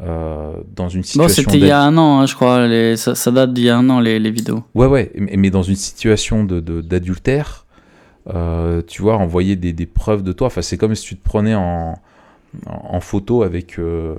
euh, 0.00 0.52
dans 0.74 0.88
une 0.88 1.04
situation 1.04 1.44
c'était 1.44 1.58
il 1.58 1.66
y 1.66 1.70
a 1.70 1.80
un 1.82 1.96
an, 1.96 2.20
hein, 2.20 2.26
je 2.26 2.34
crois. 2.34 2.66
Les, 2.66 2.96
ça, 2.96 3.14
ça 3.14 3.30
date 3.30 3.52
d'il 3.52 3.64
y 3.64 3.70
a 3.70 3.76
un 3.78 3.88
an, 3.90 4.00
les, 4.00 4.18
les 4.18 4.30
vidéos. 4.30 4.64
Ouais, 4.74 4.86
ouais, 4.86 5.12
mais 5.16 5.34
mais 5.36 5.50
dans 5.50 5.62
une 5.62 5.76
situation 5.76 6.44
de- 6.44 6.60
de- 6.60 6.80
d'adultère, 6.80 7.64
euh, 8.34 8.82
tu 8.86 9.02
vois, 9.02 9.16
envoyer 9.18 9.54
des, 9.56 9.72
des 9.72 9.86
preuves 9.86 10.22
de 10.22 10.32
toi, 10.32 10.48
enfin, 10.48 10.62
c'est 10.62 10.76
comme 10.78 10.94
si 10.94 11.04
tu 11.06 11.16
te 11.16 11.22
prenais 11.22 11.54
en, 11.54 11.98
en, 12.66 13.00
photo 13.00 13.42
avec. 13.44 13.78
euh, 13.78 14.14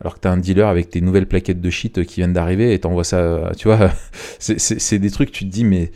alors 0.00 0.14
que 0.14 0.20
tu 0.20 0.28
as 0.28 0.32
un 0.32 0.36
dealer 0.38 0.66
avec 0.66 0.90
tes 0.90 1.00
nouvelles 1.00 1.28
plaquettes 1.28 1.60
de 1.60 1.70
shit 1.70 2.04
qui 2.04 2.16
viennent 2.20 2.32
d'arriver 2.32 2.72
et 2.74 2.78
t'envoies 2.80 3.04
ça, 3.04 3.52
tu 3.56 3.68
vois, 3.68 3.90
c'est- 4.38 4.98
des 4.98 5.10
trucs, 5.10 5.30
tu 5.30 5.44
te 5.44 5.50
dis, 5.50 5.64
mais 5.64 5.92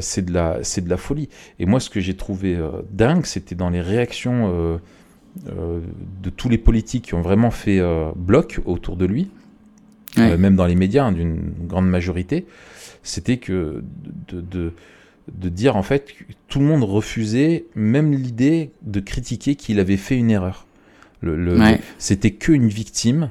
c'est 0.00 0.24
de, 0.24 0.32
la- 0.32 0.58
de 0.60 0.88
la 0.88 0.96
folie. 0.96 1.28
Et 1.58 1.66
moi, 1.66 1.78
ce 1.80 1.90
que 1.90 2.00
j'ai 2.00 2.14
trouvé 2.16 2.58
dingue, 2.90 3.26
c'était 3.26 3.54
dans 3.54 3.68
les 3.70 3.80
réactions 3.82 4.80
de 5.46 6.30
tous 6.30 6.48
les 6.48 6.58
politiques 6.58 7.04
qui 7.06 7.14
ont 7.14 7.20
vraiment 7.22 7.50
fait 7.50 7.78
euh, 7.78 8.10
bloc 8.16 8.60
autour 8.64 8.96
de 8.96 9.04
lui, 9.06 9.28
Ouais. 10.16 10.32
euh, 10.32 10.38
même 10.38 10.56
dans 10.56 10.66
les 10.66 10.74
médias, 10.74 11.04
hein, 11.04 11.12
d'une 11.12 11.52
grande 11.66 11.88
majorité, 11.88 12.46
c'était 13.02 13.36
que 13.36 13.82
de, 14.28 14.40
de, 14.40 14.72
de 15.32 15.48
dire 15.48 15.76
en 15.76 15.82
fait 15.82 16.06
que 16.06 16.24
tout 16.48 16.58
le 16.58 16.64
monde 16.64 16.82
refusait 16.82 17.66
même 17.74 18.12
l'idée 18.12 18.70
de 18.82 19.00
critiquer 19.00 19.54
qu'il 19.54 19.78
avait 19.80 19.98
fait 19.98 20.16
une 20.16 20.30
erreur. 20.30 20.66
Le, 21.20 21.36
le- 21.36 21.58
Ouais. 21.58 21.72
le- 21.72 21.78
c'était 21.98 22.30
que 22.30 22.52
une 22.52 22.68
victime. 22.68 23.30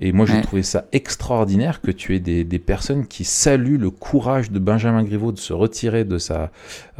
Et 0.00 0.10
moi, 0.12 0.26
j'ai 0.26 0.34
Ouais. 0.34 0.40
trouvé 0.42 0.62
ça 0.64 0.86
extraordinaire 0.90 1.80
que 1.80 1.92
tu 1.92 2.16
aies 2.16 2.20
des, 2.20 2.42
des 2.42 2.58
personnes 2.58 3.06
qui 3.06 3.22
saluent 3.24 3.78
le 3.78 3.90
courage 3.90 4.50
de 4.50 4.58
Benjamin 4.58 5.04
Griveaux 5.04 5.30
de 5.30 5.38
se 5.38 5.52
retirer 5.52 6.04
de 6.04 6.18
sa, 6.18 6.50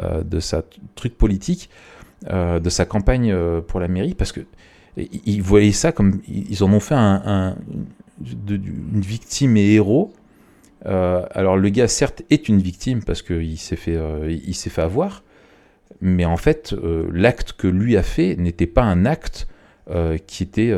euh, 0.01 0.23
de 0.23 0.39
sa 0.39 0.63
truc 0.95 1.17
politique, 1.19 1.71
euh, 2.31 2.59
de 2.59 2.71
sa 2.71 2.87
campagne 2.87 3.31
euh, 3.31 3.61
pour 3.61 3.81
la 3.81 3.89
mairie, 3.89 4.15
parce 4.15 4.33
que 4.33 4.41
ils 4.97 5.43
voyaient 5.43 5.73
ça 5.73 5.93
comme 5.93 6.23
ils 6.27 6.65
en 6.65 6.73
ont 6.73 6.81
fait 6.81 6.95
un, 6.95 7.57
une 8.49 9.01
victime 9.01 9.59
et 9.59 9.75
héros. 9.75 10.15
Euh, 10.87 11.23
alors 11.33 11.59
le 11.59 11.69
gars 11.69 11.89
certes 11.89 12.23
est 12.31 12.49
une 12.49 12.63
victime 12.63 13.03
parce 13.03 13.21
qu'il 13.21 13.59
s'est 13.59 13.77
fait, 13.77 13.99
il 14.29 14.55
s'est 14.55 14.71
fait 14.71 14.81
avoir, 14.81 15.23
mais 16.01 16.25
en 16.25 16.39
fait 16.39 16.75
l'acte 17.13 17.55
que 17.55 17.67
lui 17.67 17.97
a 17.97 18.03
fait 18.03 18.37
n'était 18.37 18.69
pas 18.69 18.85
un 18.85 19.05
acte 19.05 19.49
qui 20.27 20.45
était 20.45 20.73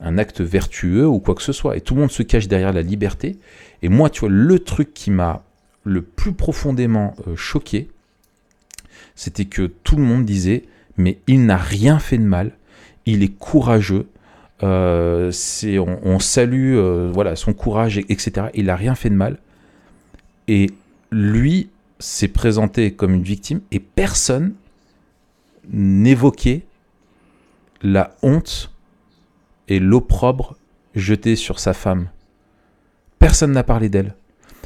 un 0.00 0.18
acte 0.18 0.40
vertueux 0.40 1.06
ou 1.06 1.20
quoi 1.20 1.34
que 1.34 1.42
ce 1.42 1.52
soit. 1.52 1.76
Et 1.76 1.82
tout 1.82 1.94
le 1.94 2.00
monde 2.00 2.10
se 2.10 2.22
cache 2.22 2.48
derrière 2.48 2.72
la 2.72 2.82
liberté. 2.82 3.38
Et 3.82 3.90
moi, 3.90 4.08
tu 4.08 4.20
vois, 4.20 4.30
le 4.30 4.58
truc 4.58 4.94
qui 4.94 5.10
m'a 5.10 5.44
le 5.84 6.00
plus 6.00 6.32
profondément 6.32 7.14
choqué, 7.36 7.90
c'était 9.14 9.44
que 9.44 9.62
tout 9.66 9.96
le 9.96 10.02
monde 10.02 10.24
disait, 10.24 10.64
mais 10.96 11.18
il 11.26 11.46
n'a 11.46 11.56
rien 11.56 11.98
fait 11.98 12.18
de 12.18 12.24
mal, 12.24 12.52
il 13.06 13.22
est 13.22 13.36
courageux, 13.36 14.06
euh, 14.62 15.30
on, 16.04 16.18
salue 16.20 16.74
euh, 16.76 17.34
son 17.34 17.52
courage, 17.52 17.98
et- 17.98 18.06
etc. 18.10 18.46
Il 18.54 18.66
n'a 18.66 18.76
rien 18.76 18.94
fait 18.94 19.10
de 19.10 19.14
mal. 19.14 19.38
Et 20.48 20.70
lui 21.10 21.70
s'est 21.98 22.28
présenté 22.28 22.92
comme 22.92 23.14
une 23.14 23.22
victime 23.22 23.60
et 23.72 23.80
personne 23.80 24.54
n'évoquait 25.70 26.64
la 27.82 28.16
honte 28.22 28.70
et 29.68 29.78
l'opprobre 29.78 30.56
jeté 30.94 31.36
sur 31.36 31.58
sa 31.58 31.72
femme. 31.72 32.08
Personne 33.18 33.52
n'a 33.52 33.64
parlé 33.64 33.88
d'elle. 33.88 34.14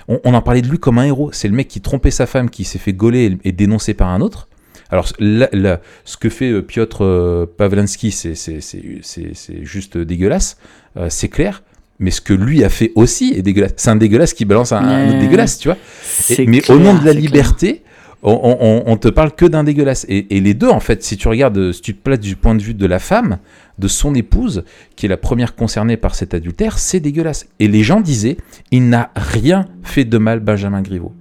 On, 0.09 0.21
on 0.25 0.35
en 0.35 0.43
parlait 0.43 0.63
de 0.63 0.69
lui 0.69 0.79
comme 0.79 0.99
un 0.99 1.05
héros. 1.05 1.31
C'est 1.33 1.49
le 1.49 1.55
mec 1.55 1.69
qui 1.69 1.81
trompait 1.81 2.11
sa 2.11 2.27
femme, 2.27 2.51
qui 2.51 2.65
s'est 2.65 2.79
fait 2.79 2.93
gauler 2.93 3.37
et, 3.45 3.49
et 3.49 3.53
dénoncer 3.53 3.95
par 3.95 4.09
un 4.09 4.21
autre. 4.21 4.49
Alors, 4.91 5.07
là- 5.19 5.51
là, 5.53 5.81
ce 6.05 6.17
que 6.17 6.31
fait 6.31 6.51
euh, 6.51 6.63
Piotr 6.63 7.03
euh, 7.03 7.45
Pavlansky, 7.59 8.11
c'est- 8.11 8.35
c'est 8.35 8.61
c'est- 8.63 9.01
c'est- 9.03 9.33
c'est 9.35 9.65
juste 9.65 9.99
dégueulasse, 9.99 10.57
euh, 10.97 11.09
c'est 11.11 11.29
clair. 11.29 11.63
Mais 12.01 12.11
ce 12.13 12.21
que 12.21 12.33
lui 12.33 12.63
a 12.65 12.69
fait 12.69 12.93
aussi 12.95 13.35
est 13.37 13.43
dégueulasse. 13.43 13.73
C'est 13.77 13.91
un 13.91 13.97
dégueulasse 13.97 14.33
qui 14.33 14.45
balance 14.45 14.71
un, 14.73 14.77
un 14.79 15.09
autre 15.11 15.19
dégueulasse, 15.19 15.59
tu 15.59 15.69
vois. 15.69 15.77
Et- 16.43 16.47
mais 16.47 16.61
clair, 16.61 16.77
au 16.77 16.81
nom 16.81 16.95
de 17.01 17.05
la 17.05 17.13
clair. 17.13 17.23
On, 18.23 18.33
on- 18.61 18.83
on- 18.87 18.97
te 18.97 19.09
parle 19.09 19.33
que 19.33 19.47
d'un 19.47 19.65
dégueulasse. 19.65 20.05
Et, 20.09 20.37
et 20.37 20.41
les 20.41 20.55
deux, 20.55 20.69
en 20.69 20.81
fait, 20.81 21.03
si 21.03 21.17
tu 21.17 21.29
regardes, 21.29 21.57
euh, 21.59 21.73
si 21.73 21.81
tu 21.83 21.95
te 21.95 22.03
places 22.03 22.21
du 22.21 22.37
point 22.37 22.55
de 22.55 22.63
vue 22.63 22.75
de 22.75 22.87
la 22.87 22.99
femme, 22.99 23.39
de 23.79 23.87
son 23.89 24.15
épouse, 24.15 24.65
qui 24.97 25.07
est 25.07 25.09
la 25.09 25.17
première 25.17 25.55
concernée 25.55 25.97
par 25.97 26.15
cet 26.15 26.35
adultère, 26.35 26.79
c'est 26.79 27.01
dégueulasse. 27.01 27.47
Et 27.61 27.69
les 27.69 27.83
gens 27.83 28.01
disaient, 28.01 28.37
il 28.73 28.89
n'a 28.89 29.11
rien 29.15 29.67
fait 29.83 30.05
de 30.05 30.19
mal, 30.19 30.41
Benjamin 30.41 30.83
Griveaux. 30.83 31.13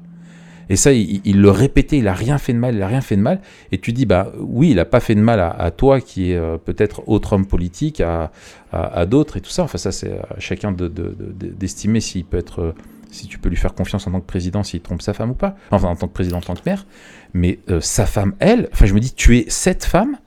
Et 0.70 0.76
ça, 0.76 0.92
il, 0.92 1.22
il 1.24 1.40
le 1.40 1.50
répétait, 1.50 1.98
il 2.00 2.08
a 2.10 2.14
rien 2.14 2.38
fait 2.38 2.52
de 2.52 2.58
mal, 2.58 2.76
il 2.76 2.82
a 2.82 2.88
rien 2.88 3.00
fait 3.00 3.16
de 3.16 3.22
mal. 3.22 3.40
Et 3.72 3.78
tu 3.78 3.94
dis, 3.94 4.06
bah 4.06 4.34
oui, 4.40 4.72
il 4.72 4.80
a 4.80 4.86
pas 4.86 5.00
fait 5.00 5.16
de 5.16 5.22
mal 5.22 5.40
à, 5.40 5.72
toi, 5.72 6.02
qui 6.02 6.32
est 6.32 6.36
euh, 6.36 6.58
peut-être 6.58 7.08
autre 7.08 7.32
homme 7.34 7.46
politique, 7.46 8.02
à, 8.02 8.32
d'autres 9.06 9.38
et 9.38 9.42
tout 9.42 9.50
ça. 9.50 9.64
Enfin, 9.64 9.78
ça, 9.78 9.94
c'est 9.94 10.12
à 10.18 10.40
chacun 10.40 10.72
de- 10.74 10.90
de- 10.90 11.16
d'estimer 11.58 12.02
s'il 12.02 12.26
peut 12.26 12.38
être, 12.38 12.60
euh, 12.62 12.72
si 13.12 13.28
tu 13.28 13.38
peux 13.40 13.50
lui 13.50 13.56
faire 13.56 13.74
confiance 13.74 14.06
en 14.08 14.12
tant 14.12 14.20
que 14.20 14.26
président, 14.26 14.64
s'il 14.64 14.82
trompe 14.82 15.02
sa 15.02 15.14
femme 15.14 15.32
ou 15.32 15.36
pas. 15.36 15.56
Enfin, 15.72 15.88
en 15.90 15.96
tant 15.96 16.08
que 16.08 16.14
président, 16.14 16.38
en 16.38 16.42
tant 16.42 16.56
que 16.56 16.62
maire. 16.66 16.86
Mais 17.34 17.60
euh, 17.70 17.80
sa 17.82 18.06
femme, 18.06 18.34
elle, 18.40 18.70
enfin, 18.74 18.86
je 18.86 18.94
me 18.94 19.00
dis, 19.00 19.14
tu 19.14 19.38
es 19.38 19.46
cette 19.50 19.86
femme, 19.86 20.18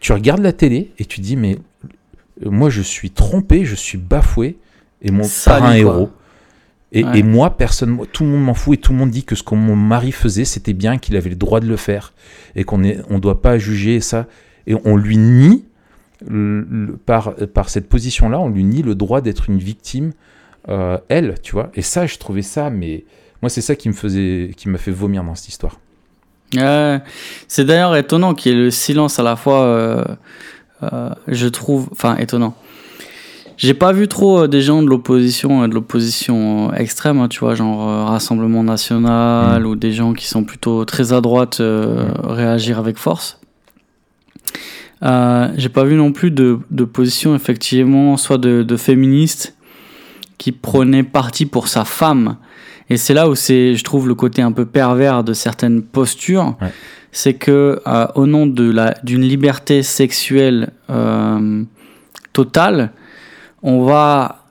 tu 0.00 0.12
regardes 0.12 0.40
la 0.42 0.52
télé 0.52 0.92
et 0.98 1.04
tu 1.04 1.20
dis, 1.20 1.36
mais 1.36 1.58
euh, 2.44 2.50
moi, 2.50 2.70
je 2.70 2.82
suis 2.82 3.10
trompé, 3.10 3.64
je 3.64 3.74
suis 3.74 3.98
bafoué, 3.98 4.58
et 5.02 5.10
mon 5.10 5.22
par 5.44 5.62
un 5.64 5.74
héros. 5.74 6.10
Et, 6.92 7.04
Ouais. 7.04 7.18
et 7.18 7.22
moi, 7.22 7.56
personne, 7.56 7.98
tout 8.12 8.24
le 8.24 8.30
monde 8.30 8.44
m'en 8.44 8.54
fout 8.54 8.78
et 8.78 8.80
tout 8.80 8.92
le 8.92 8.98
monde 8.98 9.10
dit 9.10 9.24
que 9.24 9.34
ce 9.34 9.42
que 9.42 9.54
mon 9.54 9.74
mari 9.76 10.12
faisait, 10.12 10.44
c'était 10.44 10.72
bien, 10.72 10.98
qu'il 10.98 11.16
avait 11.16 11.28
le 11.30 11.36
droit 11.36 11.60
de 11.60 11.66
le 11.66 11.76
faire 11.76 12.14
et 12.54 12.64
qu'on 12.64 12.78
ne 12.78 12.94
on 13.10 13.18
doit 13.18 13.42
pas 13.42 13.58
juger 13.58 14.00
ça. 14.00 14.26
Et 14.66 14.74
on 14.84 14.96
lui 14.96 15.16
nie, 15.18 15.64
le- 16.26 16.62
le- 16.62 16.96
par, 16.96 17.34
par 17.52 17.68
cette 17.68 17.88
position-là, 17.88 18.38
on 18.40 18.48
lui 18.48 18.64
nie 18.64 18.82
le 18.82 18.94
droit 18.94 19.20
d'être 19.20 19.50
une 19.50 19.58
victime, 19.58 20.12
euh, 20.68 20.98
elle, 21.08 21.36
tu 21.42 21.52
vois. 21.52 21.70
Et 21.74 21.82
ça, 21.82 22.06
je 22.06 22.18
trouvais 22.18 22.42
ça, 22.42 22.70
mais 22.70 23.04
moi, 23.42 23.48
c'est 23.48 23.60
ça 23.60 23.74
qui 23.76 23.88
me 23.88 23.94
faisait, 23.94 24.50
qui 24.56 24.68
m'a 24.68 24.78
fait 24.78 24.90
vomir 24.90 25.24
dans 25.24 25.34
cette 25.34 25.48
histoire. 25.48 25.78
C'est 27.48 27.64
d'ailleurs 27.64 27.96
étonnant 27.96 28.34
qu'il 28.34 28.52
y 28.52 28.54
ait 28.54 28.58
le 28.58 28.70
silence 28.70 29.18
à 29.18 29.22
la 29.22 29.36
fois, 29.36 29.62
euh, 29.62 30.04
euh, 30.82 31.10
je 31.28 31.48
trouve, 31.48 31.88
enfin 31.92 32.16
étonnant. 32.16 32.54
J'ai 33.58 33.72
pas 33.72 33.92
vu 33.92 34.06
trop 34.06 34.46
des 34.46 34.60
gens 34.60 34.82
de 34.82 34.88
l'opposition, 34.88 35.66
de 35.66 35.74
l'opposition 35.74 36.74
extrême, 36.74 37.18
hein, 37.20 37.28
tu 37.28 37.40
vois, 37.40 37.54
genre 37.54 38.06
Rassemblement 38.06 38.62
National 38.62 39.62
Mm. 39.62 39.66
ou 39.66 39.76
des 39.76 39.92
gens 39.92 40.12
qui 40.12 40.26
sont 40.26 40.44
plutôt 40.44 40.84
très 40.84 41.12
à 41.12 41.20
droite 41.20 41.60
euh, 41.60 42.06
réagir 42.22 42.78
avec 42.78 42.98
force. 42.98 43.40
Euh, 45.02 45.48
J'ai 45.56 45.68
pas 45.68 45.84
vu 45.84 45.94
non 45.96 46.12
plus 46.12 46.30
de, 46.30 46.58
de 46.70 46.84
position 46.84 47.34
effectivement, 47.34 48.16
soit 48.16 48.38
de, 48.38 48.62
de 48.62 48.76
féministes 48.76 49.55
qui 50.38 50.52
prenaient 50.52 51.02
parti 51.02 51.46
pour 51.46 51.68
sa 51.68 51.84
femme. 51.84 52.36
Et 52.88 52.96
c'est 52.96 53.14
là 53.14 53.28
où 53.28 53.34
c'est, 53.34 53.74
je 53.74 53.82
trouve, 53.84 54.06
le 54.08 54.14
côté 54.14 54.42
un 54.42 54.52
peu 54.52 54.64
pervers 54.64 55.24
de 55.24 55.32
certaines 55.32 55.82
postures. 55.82 56.56
Ouais. 56.60 56.72
C'est 57.12 57.34
que, 57.34 57.80
euh, 57.86 58.06
au 58.14 58.26
nom 58.26 58.46
de 58.46 58.70
la, 58.70 58.94
d'une 59.02 59.22
liberté 59.22 59.82
sexuelle 59.82 60.70
euh, 60.90 61.64
totale, 62.32 62.92
on 63.62 63.84
va, 63.84 64.44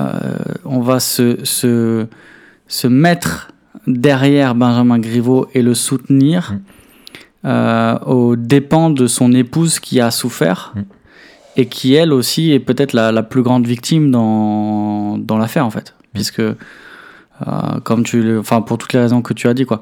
euh, 0.00 0.36
on 0.64 0.80
va 0.80 1.00
se, 1.00 1.44
se, 1.44 2.06
se 2.66 2.86
mettre 2.88 3.52
derrière 3.86 4.54
Benjamin 4.54 4.98
Griveaux 4.98 5.48
et 5.54 5.62
le 5.62 5.74
soutenir 5.74 6.54
Mm. 7.44 7.98
aux 8.06 8.34
dépens 8.34 8.90
de 8.90 9.06
son 9.06 9.32
épouse 9.32 9.78
qui 9.78 10.00
a 10.00 10.10
souffert 10.10 10.72
Mm. 10.74 10.80
Et 11.58 11.66
qui, 11.66 11.94
elle 11.94 12.14
aussi, 12.14 12.52
est 12.52 12.60
peut-être 12.60 12.94
la, 12.94 13.12
la 13.12 13.22
plus 13.22 13.42
grande 13.42 13.66
victime 13.66 14.10
dans, 14.10 15.18
dans 15.18 15.36
l'affaire, 15.36 15.66
en 15.66 15.70
fait. 15.70 15.94
Puisque 16.14 16.40
Euh, 17.46 17.78
comme 17.84 18.02
tu 18.02 18.36
enfin 18.36 18.62
pour 18.62 18.78
toutes 18.78 18.92
les 18.94 18.98
raisons 18.98 19.22
que 19.22 19.32
tu 19.32 19.46
as 19.46 19.54
dit 19.54 19.64
quoi. 19.64 19.80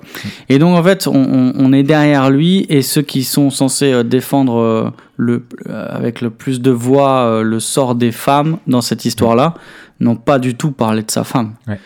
Et 0.50 0.58
donc 0.58 0.76
en 0.76 0.82
fait, 0.82 1.06
on, 1.06 1.52
on, 1.56 1.72
est 1.72 1.84
derrière 1.84 2.28
lui 2.28 2.66
et 2.68 2.82
ceux 2.82 3.00
qui 3.00 3.24
sont 3.24 3.48
censés 3.48 3.92
euh, 3.92 4.02
défendre 4.02 4.58
euh, 4.58 4.90
le 5.16 5.42
avec 5.70 6.20
le 6.20 6.28
plus 6.28 6.60
de 6.60 6.70
voix 6.70 7.40
le 7.42 7.58
sort 7.58 7.94
des 7.94 8.12
femmes 8.12 8.58
dans 8.66 8.82
cette 8.82 9.06
histoire-là 9.06 9.54
n'ont 10.00 10.16
pas 10.16 10.38
du 10.38 10.54
tout 10.54 10.70
parlé 10.70 11.02
de 11.02 11.10
sa 11.10 11.24
femme. 11.24 11.54
Ouais. 11.66 11.78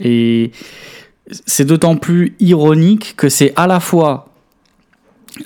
et 0.00 0.50
c'est 1.46 1.64
d'autant 1.64 1.94
plus 1.94 2.34
ironique 2.40 3.14
que 3.16 3.28
c'est 3.28 3.52
à 3.54 3.68
la 3.68 3.78
fois 3.78 4.29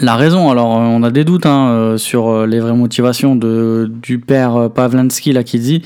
la 0.01 0.17
raison. 0.17 0.51
Alors 0.51 0.69
on 0.69 1.03
a 1.03 1.11
des 1.11 1.25
doutes 1.25 1.47
hein, 1.47 1.95
sur 1.99 2.47
les 2.47 2.61
vraies 2.61 2.73
motivations 2.73 3.37
de 3.37 3.91
du 4.03 4.19
père 4.19 4.71
Pavlansky 4.75 5.33
là 5.33 5.45
qui 5.45 5.59
dit 5.59 5.83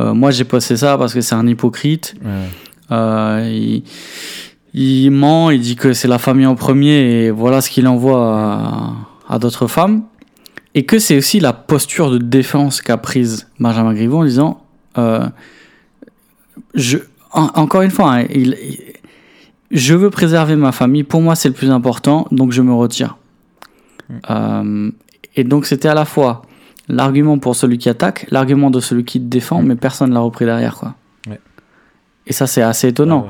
euh, 0.00 0.14
moi, 0.14 0.30
j'ai 0.30 0.44
posté 0.44 0.76
ça 0.76 0.98
parce 0.98 1.14
que 1.14 1.20
c'est 1.20 1.34
un 1.34 1.46
hypocrite. 1.46 2.14
Euh, 2.90 3.80
il, 4.74 5.10
ment, 5.10 5.50
il 5.50 5.60
dit 5.60 5.76
que 5.76 5.92
c'est 5.92 6.08
la 6.08 6.18
famille 6.18 6.46
en 6.46 6.56
premier 6.56 7.26
et 7.26 7.30
voilà 7.30 7.60
ce 7.60 7.70
qu'il 7.70 7.86
envoie 7.86 8.92
à, 9.28 9.38
d'autres 9.38 9.66
femmes. 9.66 10.02
Et 10.74 10.84
que 10.84 10.98
c'est 10.98 11.16
aussi 11.16 11.38
la 11.38 11.52
posture 11.52 12.10
de 12.10 12.18
défense 12.18 12.82
qu'a 12.82 12.96
prise 12.96 13.48
Benjamin 13.60 13.94
Griveaux 13.94 14.18
en 14.18 14.24
disant 14.24 14.62
euh, 14.98 15.24
je, 16.74 16.98
encore 17.30 17.82
une 17.82 17.92
fois, 17.92 18.16
hein, 18.16 18.26
il, 18.34 18.56
je 19.70 19.94
veux 19.94 20.10
préserver 20.10 20.56
ma 20.56 20.72
famille. 20.72 21.04
Pour 21.04 21.20
moi, 21.20 21.36
c'est 21.36 21.48
le 21.48 21.54
plus 21.54 21.70
important, 21.70 22.26
donc 22.32 22.50
je 22.50 22.62
me 22.62 22.74
retire. 22.74 23.16
Mm. 24.08 24.90
et 25.36 25.44
donc, 25.44 25.66
c'était 25.66 25.88
à 25.88 25.94
la 25.94 26.04
fois 26.04 26.42
l'argument 26.88 27.38
pour 27.38 27.56
celui 27.56 27.78
qui 27.78 27.88
attaque, 27.88 28.26
l'argument 28.30 28.70
de 28.70 28.80
celui 28.80 29.04
qui 29.04 29.20
défend, 29.20 29.62
mm. 29.62 29.66
mais 29.66 29.76
personne 29.76 30.12
l'a 30.12 30.20
repris 30.20 30.44
derrière. 30.44 30.76
Quoi. 30.76 30.94
Et 32.26 32.32
ça, 32.32 32.46
c'est 32.46 32.62
assez 32.62 32.88
étonnant. 32.88 33.28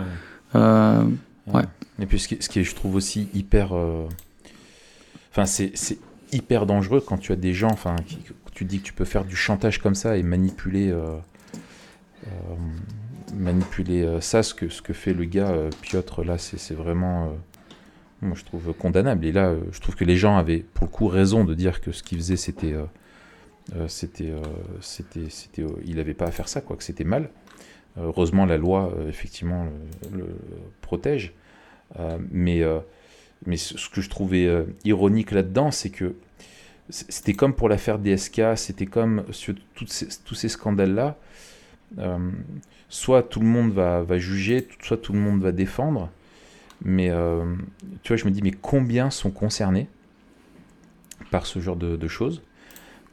Euh, 0.54 1.04
ouais. 1.48 1.64
Et 1.98 2.06
puis, 2.06 2.18
ce 2.18 2.28
qui, 2.28 2.58
est, 2.58 2.64
je 2.64 2.74
trouve 2.74 2.94
aussi 2.94 3.28
hyper. 3.34 3.74
Euh, 3.74 4.06
enfin, 5.30 5.46
c'est 5.46 5.98
hyper 6.32 6.66
dangereux 6.66 7.02
quand 7.04 7.18
tu 7.18 7.32
as 7.32 7.36
des 7.36 7.54
gens. 7.54 7.70
Enfin, 7.72 7.96
tu 8.52 8.64
dis 8.64 8.78
que 8.78 8.84
tu 8.84 8.92
peux 8.92 9.04
faire 9.04 9.24
du 9.24 9.36
chantage 9.36 9.78
comme 9.78 9.94
ça 9.94 10.16
et 10.16 10.22
manipuler. 10.22 10.90
Euh, 10.90 11.16
manipuler 13.34 14.18
ça, 14.20 14.42
ce 14.42 14.54
que, 14.54 14.68
ce 14.68 14.80
que 14.80 14.92
fait 14.92 15.12
le 15.12 15.24
gars 15.24 15.52
Piotr, 15.82 16.24
là, 16.24 16.38
c'est 16.38 16.74
vraiment. 16.74 17.32
Moi, 18.24 18.36
je 18.36 18.44
trouve 18.44 18.72
condamnable. 18.74 19.24
Et 19.24 19.32
là, 19.32 19.54
je 19.70 19.80
trouve 19.80 19.94
que 19.94 20.04
les 20.04 20.16
gens 20.16 20.36
avaient, 20.36 20.58
pour 20.58 20.86
le 20.86 20.90
coup, 20.90 21.06
raison 21.06 21.44
de 21.44 21.54
dire 21.54 21.80
que 21.80 21.92
ce 21.92 22.02
qu'il 22.02 22.18
faisait, 22.18 22.36
c'était 22.36 22.74
euh, 23.74 23.88
c'était, 23.88 24.30
euh, 24.30 24.42
c'était, 24.80 25.30
c'était, 25.30 25.62
euh, 25.62 25.70
il 25.86 25.96
n'avait 25.96 26.14
pas 26.14 26.26
à 26.26 26.30
faire 26.30 26.48
ça, 26.48 26.60
quoi, 26.60 26.76
que 26.76 26.84
c'était 26.84 27.04
mal. 27.04 27.30
heureusement, 27.96 28.44
la 28.44 28.58
loi, 28.58 28.92
effectivement, 29.08 29.66
le, 30.12 30.26
protège. 30.80 31.32
mais, 32.30 32.62
mais 33.46 33.56
ce 33.56 33.88
que 33.88 34.00
je 34.00 34.10
trouvais 34.10 34.48
ironique 34.84 35.30
là-dedans, 35.30 35.70
c'est 35.70 35.90
que 35.90 36.16
c'était 36.90 37.34
comme 37.34 37.54
pour 37.54 37.68
l'affaire 37.68 37.98
DSK, 37.98 38.56
c'était 38.56 38.86
comme 38.86 39.24
sur 39.30 39.54
tous 39.74 40.34
ces 40.34 40.48
scandales-là. 40.48 41.16
soit 42.88 43.22
tout 43.22 43.40
le 43.40 43.46
monde 43.46 43.72
va, 43.72 44.02
va, 44.02 44.18
juger, 44.18 44.66
soit 44.82 44.96
tout 44.96 45.12
le 45.12 45.20
monde 45.20 45.40
va 45.40 45.52
défendre. 45.52 46.10
Mais 46.82 47.10
tu 48.02 48.08
vois, 48.08 48.16
je 48.16 48.24
me 48.24 48.30
dis, 48.30 48.42
mais 48.42 48.52
combien 48.52 49.10
sont 49.10 49.30
concernés 49.30 49.88
par 51.30 51.46
ce 51.46 51.58
genre 51.58 51.76
de, 51.76 51.96
de 51.96 52.08
choses? 52.08 52.42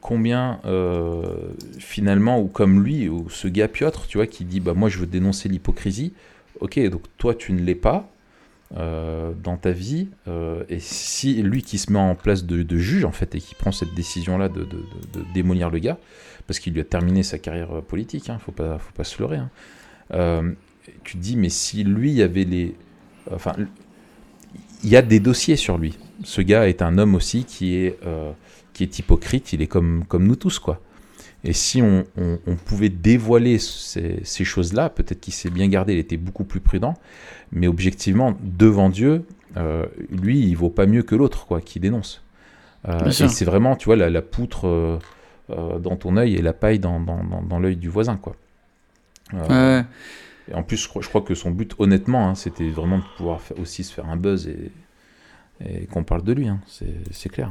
Combien 0.02 0.58
euh, 0.64 1.52
finalement, 1.78 2.40
ou 2.40 2.48
comme 2.48 2.82
lui, 2.82 3.08
ou 3.08 3.30
ce 3.30 3.46
gars 3.46 3.68
Piotr, 3.68 4.08
tu 4.08 4.18
vois, 4.18 4.26
qui 4.26 4.44
dit 4.44 4.58
bah 4.58 4.74
moi 4.74 4.88
je 4.88 4.98
veux 4.98 5.06
dénoncer 5.06 5.48
l'hypocrisie. 5.48 6.12
Ok, 6.58 6.76
donc 6.88 7.02
toi 7.18 7.36
tu 7.36 7.52
ne 7.52 7.62
l'es 7.62 7.76
pas 7.76 8.10
euh, 8.76 9.32
dans 9.44 9.56
ta 9.56 9.70
vie, 9.70 10.08
euh, 10.26 10.64
et 10.68 10.80
si 10.80 11.40
lui 11.40 11.62
qui 11.62 11.78
se 11.78 11.92
met 11.92 12.00
en 12.00 12.16
place 12.16 12.44
de, 12.44 12.76
juge 12.76 13.04
en 13.04 13.12
fait 13.12 13.36
et 13.36 13.40
qui 13.40 13.54
prend 13.54 13.70
cette 13.70 13.94
décision 13.94 14.38
là 14.38 14.48
de, 14.48 14.66
démolir 15.34 15.70
le 15.70 15.78
gars, 15.78 15.98
parce 16.48 16.58
qu'il 16.58 16.72
lui 16.72 16.80
a 16.80 16.84
terminé 16.84 17.22
sa 17.22 17.38
carrière 17.38 17.80
politique, 17.82 18.28
hein, 18.28 18.40
faut 18.44 18.50
pas 18.50 18.78
faut 18.78 18.92
pas 18.92 19.04
se 19.04 19.22
leurrer. 19.22 19.38
Hein. 19.38 20.54
tu 21.04 21.16
te 21.16 21.22
dis 21.22 21.36
mais 21.36 21.48
si 21.48 21.84
lui 21.84 22.22
avait 22.22 22.44
les, 22.44 22.74
enfin 23.30 23.54
il 24.84 24.90
y 24.90 24.96
a 24.96 25.02
des 25.02 25.20
dossiers 25.20 25.56
sur 25.56 25.78
lui. 25.78 25.98
Ce 26.24 26.40
gars 26.40 26.68
est 26.68 26.82
un 26.82 26.98
homme 26.98 27.14
aussi 27.14 27.44
qui 27.44 27.76
est 27.76 27.98
qui 28.72 28.82
est 28.82 28.98
hypocrite, 28.98 29.52
il 29.52 29.62
est 29.62 29.66
comme, 29.66 30.04
comme 30.06 30.26
nous 30.26 30.36
tous, 30.36 30.58
quoi. 30.58 30.80
Et 31.44 31.52
si 31.52 31.82
on, 31.82 32.04
on, 32.16 32.54
pouvait 32.54 32.88
dévoiler 32.88 33.58
ces, 33.58 34.20
ces 34.22 34.44
choses-là, 34.44 34.88
peut-être 34.90 35.20
qu'il 35.20 35.34
s'est 35.34 35.50
bien 35.50 35.66
gardé, 35.68 35.94
il 35.94 35.98
était 35.98 36.16
beaucoup 36.16 36.44
plus 36.44 36.60
prudent, 36.60 36.94
mais 37.50 37.66
objectivement, 37.66 38.36
devant 38.42 38.88
Dieu, 38.88 39.24
euh, 39.56 39.86
lui, 40.10 40.38
il 40.38 40.54
vaut 40.54 40.70
pas 40.70 40.86
mieux 40.86 41.02
que 41.02 41.16
l'autre, 41.16 41.46
quoi, 41.46 41.60
qui 41.60 41.80
dénonce. 41.80 42.22
Euh, 42.88 43.06
et 43.06 43.28
c'est 43.28 43.44
vraiment, 43.44 43.74
tu 43.74 43.86
vois, 43.86 43.96
la, 43.96 44.08
la 44.08 44.22
poutre 44.22 44.68
euh, 44.68 44.98
euh, 45.50 45.80
dans 45.80 45.96
ton 45.96 46.16
œil 46.16 46.36
et 46.36 46.42
la 46.42 46.52
paille 46.52 46.78
dans, 46.78 47.00
dans, 47.00 47.22
dans, 47.42 47.58
l'œil 47.58 47.76
du 47.76 47.88
voisin, 47.88 48.16
quoi. 48.16 48.36
Ouais. 49.32 49.84
Et 50.50 50.54
en 50.54 50.62
plus, 50.62 50.76
je 50.76 50.88
crois, 50.88 51.02
je 51.02 51.08
crois, 51.08 51.22
que 51.22 51.34
son 51.34 51.50
but, 51.50 51.74
honnêtement, 51.78 52.28
hein, 52.28 52.34
c'était 52.34 52.68
vraiment 52.68 52.98
de 52.98 53.04
pouvoir 53.16 53.40
aussi 53.60 53.84
se 53.84 53.92
faire 53.92 54.08
un 54.08 54.16
buzz 54.16 54.48
et, 54.48 54.72
et 55.64 55.86
qu'on 55.86 56.04
parle 56.04 56.24
de 56.24 56.32
lui, 56.32 56.48
hein, 56.48 56.60
c'est 57.10 57.28
clair. 57.28 57.50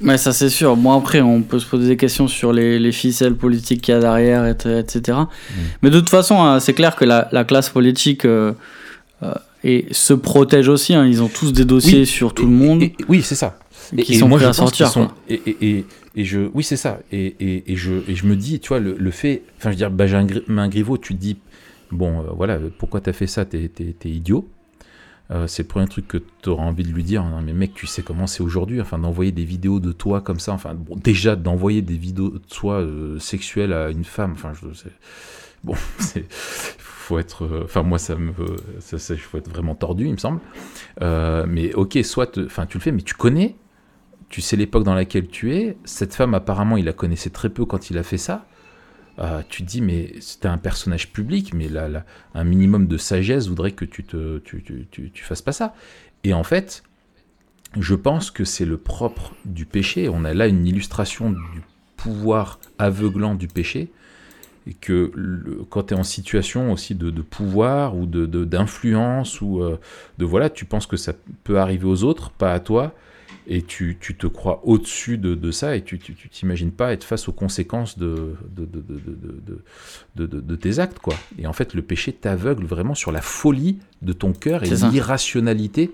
Mais 0.00 0.16
ça 0.16 0.32
c'est 0.32 0.48
sûr. 0.48 0.76
Bon 0.76 0.92
après 0.92 1.20
on 1.20 1.42
peut 1.42 1.58
se 1.58 1.66
poser 1.66 1.88
des 1.88 1.96
questions 1.96 2.26
sur 2.26 2.52
les, 2.52 2.78
les 2.78 2.92
ficelles 2.92 3.34
politiques 3.34 3.82
qu'il 3.82 3.94
y 3.94 3.96
a 3.96 4.00
derrière, 4.00 4.46
etc. 4.46 5.18
Mm. 5.18 5.54
Mais 5.82 5.90
de 5.90 5.98
toute 5.98 6.08
façon 6.08 6.42
hein, 6.42 6.58
c'est 6.58 6.72
clair 6.72 6.96
que 6.96 7.04
la, 7.04 7.28
la 7.32 7.44
classe 7.44 7.68
politique 7.68 8.24
euh, 8.24 8.52
euh, 9.22 9.34
et 9.62 9.86
se 9.90 10.14
protège 10.14 10.68
aussi. 10.68 10.94
Hein. 10.94 11.06
Ils 11.06 11.22
ont 11.22 11.28
tous 11.28 11.52
des 11.52 11.66
dossiers 11.66 12.06
sur 12.06 12.32
tout 12.32 12.46
le 12.46 12.52
monde. 12.52 12.82
oui 13.08 13.22
c'est 13.22 13.34
ça. 13.34 13.58
Et, 13.96 14.02
qui 14.02 14.16
sont 14.16 14.28
moi, 14.28 14.38
prêts 14.38 14.46
à 14.46 14.52
sortir. 14.52 14.88
Sont, 14.88 15.08
et, 15.28 15.42
et, 15.60 15.84
et, 16.16 16.24
je, 16.24 16.48
oui 16.54 16.62
c'est 16.62 16.76
ça. 16.76 17.00
Et, 17.12 17.34
et, 17.66 17.76
je, 17.76 17.92
et 18.08 18.14
je 18.14 18.24
me 18.24 18.36
dis, 18.36 18.60
tu 18.60 18.68
vois, 18.68 18.78
le, 18.78 18.94
le 18.96 19.10
fait, 19.10 19.42
enfin 19.58 19.70
je 19.70 19.74
veux 19.74 19.76
dire, 19.76 19.90
Benjamin 19.90 20.68
Griveaux, 20.68 20.96
tu 20.96 21.14
te 21.14 21.20
dis, 21.20 21.36
bon 21.92 22.20
euh, 22.20 22.30
voilà, 22.34 22.58
pourquoi 22.78 23.00
t'as 23.00 23.12
fait 23.12 23.26
ça, 23.26 23.44
t'es 23.44 23.70
idiot. 24.04 24.48
Euh, 25.30 25.46
c'est 25.46 25.62
le 25.62 25.68
premier 25.68 25.86
truc 25.86 26.08
que 26.08 26.18
tu 26.42 26.48
auras 26.48 26.64
envie 26.64 26.82
de 26.82 26.92
lui 26.92 27.04
dire. 27.04 27.22
Non, 27.22 27.40
mais 27.40 27.52
mec, 27.52 27.72
tu 27.72 27.86
sais 27.86 28.02
comment 28.02 28.26
c'est 28.26 28.42
aujourd'hui. 28.42 28.80
Enfin, 28.80 28.98
d'envoyer 28.98 29.30
des 29.30 29.44
vidéos 29.44 29.78
de 29.78 29.92
toi 29.92 30.20
comme 30.20 30.40
ça. 30.40 30.52
Enfin, 30.52 30.76
déjà 30.96 31.36
d'envoyer 31.36 31.82
des 31.82 31.96
vidéos 31.96 32.30
de 32.30 32.38
toi 32.38 32.80
euh, 32.80 33.18
sexuelles 33.20 33.72
à 33.72 33.90
une 33.90 34.04
femme. 34.04 34.32
Enfin, 34.32 34.52
je. 34.54 34.66
Bon, 35.62 35.74
c'est. 35.98 36.26
Faut 36.32 37.18
être. 37.18 37.62
Enfin, 37.64 37.84
moi, 37.84 37.98
ça 37.98 38.16
me. 38.16 38.32
Ça, 38.80 38.98
ça, 38.98 39.16
faut 39.16 39.38
être 39.38 39.48
vraiment 39.50 39.76
tordu, 39.76 40.06
il 40.06 40.12
me 40.12 40.16
semble. 40.16 40.40
mais 41.00 41.74
ok, 41.74 41.98
soit. 42.02 42.36
Enfin, 42.38 42.66
tu 42.66 42.78
le 42.78 42.82
fais, 42.82 42.92
mais 42.92 43.02
tu 43.02 43.14
connais. 43.14 43.54
Tu 44.30 44.40
sais 44.40 44.56
l'époque 44.56 44.84
dans 44.84 44.94
laquelle 44.94 45.28
tu 45.28 45.54
es. 45.54 45.76
Cette 45.84 46.14
femme, 46.14 46.34
apparemment, 46.34 46.76
il 46.76 46.84
la 46.86 46.92
connaissait 46.92 47.30
très 47.30 47.50
peu 47.50 47.64
quand 47.66 47.90
il 47.90 47.98
a 47.98 48.02
fait 48.02 48.18
ça. 48.18 48.46
Euh, 49.20 49.42
tu 49.48 49.62
te 49.62 49.68
dis, 49.68 49.82
mais 49.82 50.14
c'était 50.20 50.48
un 50.48 50.56
personnage 50.56 51.12
public, 51.12 51.52
mais 51.52 51.68
là, 51.68 52.04
un 52.34 52.44
minimum 52.44 52.86
de 52.86 52.96
sagesse 52.96 53.48
voudrait 53.48 53.72
que 53.72 53.84
tu 53.84 54.02
te, 54.02 54.38
tu, 54.38 54.62
tu, 54.62 55.10
tu, 55.10 55.24
fasses 55.24 55.42
pas 55.42 55.52
ça. 55.52 55.74
Et 56.24 56.32
en 56.32 56.42
fait, 56.42 56.82
je 57.78 57.94
pense 57.94 58.30
que 58.30 58.44
c'est 58.44 58.64
le 58.64 58.78
propre 58.78 59.34
du 59.44 59.66
péché. 59.66 60.08
On 60.08 60.24
a 60.24 60.32
là 60.32 60.46
une 60.46 60.66
illustration 60.66 61.30
du 61.30 61.62
pouvoir 61.96 62.60
aveuglant 62.78 63.34
du 63.34 63.46
péché. 63.46 63.92
Et 64.66 64.74
que 64.74 65.10
quand 65.70 65.84
tu 65.84 65.94
es 65.94 65.96
en 65.96 66.04
situation 66.04 66.72
aussi 66.72 66.94
de, 66.94 67.10
pouvoir 67.22 67.96
ou 67.96 68.06
d'influence, 68.06 68.30
de, 68.30 68.44
d'influence 68.44 69.40
ou 69.40 69.62
euh, 69.62 69.78
de 70.18 70.24
voilà, 70.24 70.50
tu 70.50 70.64
penses 70.64 70.86
que 70.86 70.96
ça 70.96 71.12
peut 71.44 71.58
arriver 71.58 71.86
aux 71.86 72.04
autres, 72.04 72.30
pas 72.30 72.52
à 72.52 72.60
toi 72.60 72.94
et 73.46 73.62
tu, 73.62 73.96
tu, 74.00 74.16
te 74.16 74.26
crois 74.26 74.60
au-dessus 74.64 75.18
de, 75.18 75.34
de, 75.34 75.50
ça 75.50 75.76
et 75.76 75.82
tu 75.82 75.98
t'imagines 75.98 76.70
pas 76.70 76.92
être 76.92 77.04
face 77.04 77.28
aux 77.28 77.32
conséquences 77.32 77.98
de, 77.98 78.34
de, 78.54 80.26
de, 80.26 80.56
tes 80.56 80.78
actes. 80.78 80.98
quoi. 80.98 81.14
Et 81.38 81.46
en 81.46 81.52
fait, 81.52 81.74
le 81.74 81.82
péché 81.82 82.12
t'aveugle 82.12 82.64
vraiment 82.64 82.94
sur 82.94 83.12
la 83.12 83.22
folie 83.22 83.78
de 84.02 84.12
ton 84.12 84.32
cœur 84.32 84.62
et 84.64 84.68
l'irrationalité 84.90 85.90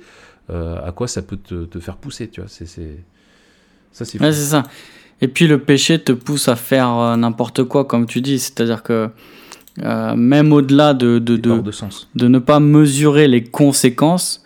euh, 0.50 0.86
à 0.86 0.92
quoi 0.92 1.08
ça 1.08 1.22
peut 1.22 1.36
te, 1.36 1.64
te 1.64 1.80
faire 1.80 1.96
pousser. 1.96 2.28
Tu 2.28 2.40
vois, 2.40 2.48
c'est, 2.48 2.66
ça, 2.66 4.04
c'est 4.04 4.20
ouais, 4.20 4.32
ça. 4.32 4.62
Et 5.20 5.28
puis 5.28 5.46
le 5.46 5.58
péché 5.58 5.98
te 5.98 6.12
pousse 6.12 6.48
à 6.48 6.56
faire 6.56 6.90
euh, 6.90 7.16
n'importe 7.16 7.64
quoi, 7.64 7.84
comme 7.84 8.06
tu 8.06 8.20
dis. 8.20 8.38
C'est-à-dire 8.38 8.82
que 8.82 9.08
euh, 9.82 10.14
même 10.14 10.52
au-delà 10.52 10.94
de, 10.94 11.18
de, 11.18 11.36
de, 11.36 11.58
de, 11.58 11.70
sens. 11.70 12.08
de 12.14 12.28
ne 12.28 12.38
pas 12.38 12.60
mesurer 12.60 13.28
les 13.28 13.44
conséquences, 13.44 14.42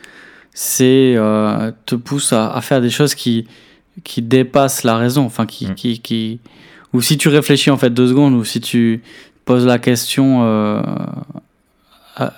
c'est 0.52 1.14
euh, 1.16 1.72
te 1.86 1.94
pousse 1.94 2.32
à, 2.32 2.52
à, 2.52 2.60
faire 2.60 2.80
des 2.80 2.90
choses 2.90 3.14
qui 3.14 3.46
qui 4.04 4.22
dépassent 4.22 4.84
la 4.84 4.96
raison, 4.96 5.24
enfin 5.24 5.46
qui, 5.46 5.66
mm. 5.66 5.74
qui, 5.74 6.00
qui 6.00 6.40
ou 6.92 7.00
si 7.00 7.18
tu 7.18 7.28
réfléchis 7.28 7.70
en 7.70 7.76
fait 7.76 7.90
deux 7.90 8.08
secondes 8.08 8.34
ou 8.34 8.44
si 8.44 8.60
tu 8.60 9.02
poses 9.44 9.66
la 9.66 9.78
question 9.78 10.42
euh, 10.44 10.82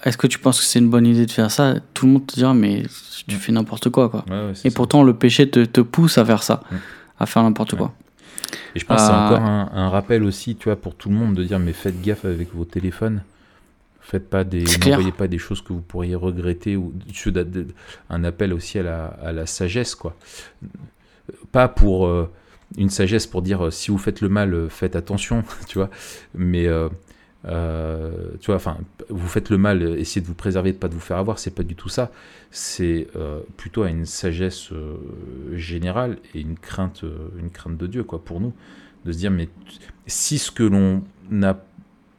est-ce 0.05 0.17
que 0.17 0.27
tu 0.27 0.39
penses 0.39 0.61
que 0.61 0.65
c'est 0.65 0.79
une 0.79 0.91
bonne 0.91 1.07
idée 1.07 1.27
de 1.27 1.31
faire 1.31 1.51
ça? 1.51 1.75
Tout 1.95 2.07
le 2.07 2.13
monde 2.13 2.27
te 2.27 2.35
dira 2.35 2.55
mais 2.55 2.83
tu 3.27 3.37
mm. 3.37 3.39
fais 3.39 3.53
n'importe 3.53 3.91
quoi 3.91 4.09
quoi. 4.09 4.25
Ouais, 4.29 4.53
Et 4.65 4.71
pourtant 4.71 5.03
le 5.03 5.15
péché 5.15 5.49
te, 5.49 5.65
te 5.65 5.81
pousse 5.81 6.19
à 6.19 6.25
faire 6.25 6.43
ça, 6.43 6.63
mm. 6.71 6.77
à 7.21 7.27
faire 7.27 7.43
n'importe 7.43 7.77
quoi. 7.77 7.93
Et 8.75 8.81
je 8.81 8.87
pense 8.87 9.01
que 9.01 9.07
c'est 9.07 9.13
euh, 9.13 9.27
encore 9.27 9.43
un, 9.43 9.71
un, 9.73 9.89
rappel 9.89 10.23
aussi, 10.25 10.57
tu 10.57 10.65
vois, 10.65 10.77
pour 10.77 10.95
tout 10.95 11.09
le 11.09 11.15
monde 11.15 11.35
de 11.35 11.45
dire 11.45 11.59
mais 11.59 11.73
faites 11.73 12.01
gaffe 12.03 12.25
avec 12.25 12.55
vos 12.55 12.65
téléphones. 12.65 13.23
Faites 14.03 14.29
pas 14.29 14.43
des, 14.43 14.65
n'envoyez 14.85 15.13
pas 15.13 15.29
des 15.29 15.39
choses 15.39 15.63
que 15.63 15.73
vous 15.73 15.81
pourriez 15.81 16.17
regretter 16.17 16.77
ou 16.77 16.93
un 18.11 18.25
appel 18.25 18.53
aussi 18.53 18.81
à 18.81 18.83
la, 18.83 19.07
à 19.07 19.31
la 19.31 19.47
sagesse, 19.47 19.95
quoi. 19.95 20.17
Pas 21.53 21.69
pour 21.69 22.09
euh, 22.09 22.29
une 22.77 22.91
sagesse 22.91 23.29
pour 23.29 23.43
dire 23.43 23.67
euh, 23.67 23.71
si 23.71 23.93
vous 23.93 23.99
faites 23.99 24.21
le 24.21 24.29
mal, 24.29 24.55
euh, 24.55 24.69
faites 24.69 24.97
attention, 24.97 25.45
tu 25.69 25.79
vois. 25.79 25.89
Mais 26.35 26.65
tu 27.45 28.47
vois, 28.47 28.57
enfin, 28.57 28.79
vous 29.09 29.29
faites 29.29 29.51
le 29.51 29.57
mal, 29.57 29.83
essayez 29.99 30.21
de 30.21 30.27
vous 30.27 30.35
préserver, 30.35 30.73
de 30.73 30.79
pas 30.79 30.89
de 30.89 30.95
vous 30.95 31.01
faire 31.01 31.19
avoir. 31.19 31.39
C'est 31.39 31.55
pas 31.55 31.63
du 31.63 31.77
tout 31.77 31.89
ça. 31.89 32.11
C'est 32.51 33.07
plutôt 33.57 33.85
à 33.85 33.89
une 33.89 34.05
sagesse 34.05 34.71
générale 35.53 36.19
et 36.35 36.41
une 36.41 36.59
crainte, 36.59 37.05
une 37.39 37.51
crainte 37.51 37.79
de 37.79 37.87
Dieu, 37.87 38.03
quoi, 38.03 38.23
pour 38.25 38.41
nous, 38.41 38.53
de 39.05 39.13
se 39.13 39.19
dire 39.19 39.31
mais 39.31 39.49
si 40.09 40.39
ce 40.39 40.51
que 40.51 40.65
l'on 40.65 41.05
a 41.43 41.57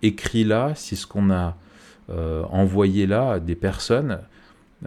écrit 0.02 0.46
là, 0.46 0.74
si 0.76 0.96
ce 0.96 1.06
qu'on 1.06 1.30
a 1.30 1.58
envoyé 2.10 3.08
là 3.08 3.34
à 3.34 3.40
des 3.40 3.56
personnes, 3.56 4.20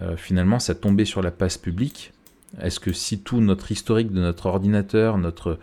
euh, 0.01 0.15
finalement, 0.15 0.59
ça 0.59 0.75
tombait 0.75 1.05
sur 1.05 1.21
la 1.21 1.31
passe 1.31 1.57
publique. 1.57 2.13
Est-ce 2.61 2.79
que 2.79 2.93
si 2.93 3.19
tout 3.19 3.41
notre 3.41 3.71
historique 3.71 4.11
de 4.11 4.21
notre 4.21 4.45
ordinateur, 4.45 5.17
notre, 5.17 5.59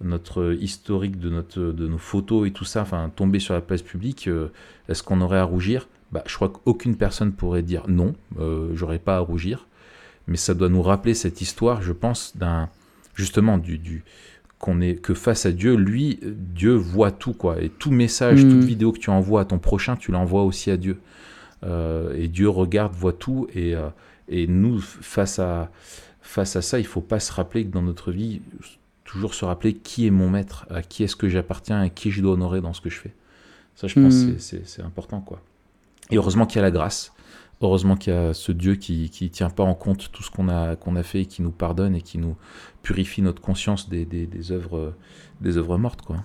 notre 0.00 0.56
historique 0.60 1.18
de, 1.18 1.30
notre, 1.30 1.60
de 1.60 1.86
nos 1.86 1.98
photos 1.98 2.46
et 2.46 2.52
tout 2.52 2.64
ça, 2.64 2.82
enfin, 2.82 3.10
tombait 3.14 3.38
sur 3.38 3.54
la 3.54 3.60
place 3.60 3.82
publique, 3.82 4.28
euh, 4.28 4.48
est-ce 4.88 5.02
qu'on 5.02 5.20
aurait 5.20 5.38
à 5.38 5.44
rougir? 5.44 5.88
Bah, 6.12 6.22
Je 6.26 6.34
crois 6.34 6.50
qu'aucune 6.50 6.96
personne 6.96 7.32
pourrait 7.32 7.62
dire 7.62 7.84
non, 7.88 8.14
j'aurais 8.72 8.98
pas 8.98 9.16
à 9.16 9.20
rougir. 9.20 9.66
Mais 10.26 10.36
ça 10.36 10.54
doit 10.54 10.68
nous 10.68 10.82
rappeler 10.82 11.14
cette 11.14 11.40
histoire, 11.40 11.82
je 11.82 11.92
pense, 11.92 12.36
d'un 12.36 12.68
justement 13.14 13.58
du, 13.58 13.78
du, 13.78 14.04
qu'on 14.58 14.80
est 14.80 14.96
que 14.96 15.14
face 15.14 15.46
à 15.46 15.52
Dieu, 15.52 15.76
lui, 15.76 16.18
Dieu 16.22 16.74
voit 16.74 17.12
tout 17.12 17.32
quoi. 17.32 17.60
Et 17.62 17.68
tout 17.68 17.90
message, 17.90 18.40
toute 18.42 18.50
mm. 18.50 18.60
vidéo 18.60 18.92
que 18.92 18.98
tu 18.98 19.10
envoies 19.10 19.42
à 19.42 19.44
ton 19.44 19.58
prochain, 19.58 19.96
tu 19.96 20.10
l'envoies 20.10 20.42
aussi 20.42 20.70
à 20.70 20.76
Dieu. 20.76 20.98
Euh, 21.64 22.14
et 22.14 22.28
Dieu 22.28 22.48
regarde, 22.48 22.92
voit 22.94 23.12
tout. 23.12 23.46
Et, 23.54 23.74
euh, 23.74 23.88
et 24.28 24.46
nous, 24.46 24.80
face 24.80 25.38
à 25.38 25.70
face 26.20 26.56
à 26.56 26.62
ça, 26.62 26.78
il 26.78 26.86
faut 26.86 27.00
pas 27.00 27.20
se 27.20 27.32
rappeler 27.32 27.64
que 27.64 27.70
dans 27.70 27.80
notre 27.80 28.12
vie, 28.12 28.42
toujours 29.04 29.32
se 29.32 29.46
rappeler 29.46 29.72
qui 29.72 30.06
est 30.06 30.10
mon 30.10 30.28
maître, 30.28 30.66
à 30.68 30.82
qui 30.82 31.02
est-ce 31.02 31.16
que 31.16 31.28
j'appartiens, 31.28 31.82
et 31.84 31.90
qui 31.90 32.10
je 32.10 32.20
dois 32.20 32.32
honorer 32.32 32.60
dans 32.60 32.74
ce 32.74 32.82
que 32.82 32.90
je 32.90 32.98
fais. 32.98 33.14
Ça, 33.74 33.86
je 33.86 33.94
pense, 33.94 34.14
mm. 34.14 34.38
c'est 34.38 34.82
important 34.82 35.20
quoi. 35.20 35.40
Et 36.10 36.16
heureusement 36.16 36.46
qu'il 36.46 36.56
y 36.56 36.58
a 36.58 36.62
la 36.62 36.70
grâce. 36.70 37.12
Heureusement 37.60 37.96
qu'il 37.96 38.12
y 38.12 38.16
a 38.16 38.34
ce 38.34 38.52
Dieu 38.52 38.76
qui 38.76 39.10
ne 39.20 39.28
tient 39.28 39.50
pas 39.50 39.64
en 39.64 39.74
compte 39.74 40.12
tout 40.12 40.22
ce 40.22 40.30
qu'on 40.30 40.48
a, 40.48 40.76
qu'on 40.76 40.94
a 40.94 41.02
fait 41.02 41.22
et 41.22 41.26
qui 41.26 41.42
nous 41.42 41.50
pardonne 41.50 41.96
et 41.96 42.02
qui 42.02 42.18
nous 42.18 42.36
purifie 42.82 43.20
notre 43.20 43.42
conscience 43.42 43.88
des, 43.88 44.04
des, 44.04 44.26
des 44.26 44.52
œuvres, 44.52 44.94
des 45.40 45.56
œuvres 45.58 45.76
mortes. 45.76 46.02
quoi. 46.02 46.16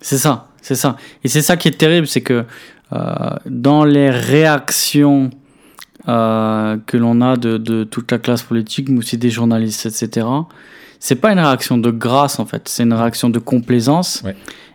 C'est 0.00 0.18
ça, 0.18 0.48
c'est 0.60 0.74
ça. 0.74 0.96
Et 1.24 1.28
c'est 1.28 1.42
ça 1.42 1.56
qui 1.56 1.66
est 1.66 1.78
terrible, 1.78 2.06
c'est 2.06 2.20
que 2.20 2.44
euh, 2.92 3.30
dans 3.46 3.84
les 3.84 4.10
réactions 4.10 5.30
euh, 6.08 6.76
que 6.86 6.98
l'on 6.98 7.22
a 7.22 7.36
de, 7.36 7.56
de, 7.56 7.84
toute 7.84 8.12
la 8.12 8.18
classe 8.18 8.42
politique, 8.42 8.90
mais 8.90 8.98
aussi 8.98 9.16
des 9.16 9.30
journalistes, 9.30 9.86
etc., 9.86 10.26
c'est 11.00 11.16
pas 11.16 11.32
une 11.32 11.38
réaction 11.38 11.78
de 11.78 11.90
grâce 11.90 12.38
en 12.38 12.44
fait, 12.44 12.68
c'est 12.68 12.82
une 12.82 12.92
réaction 12.92 13.30
de 13.30 13.38
complaisance. 13.38 14.22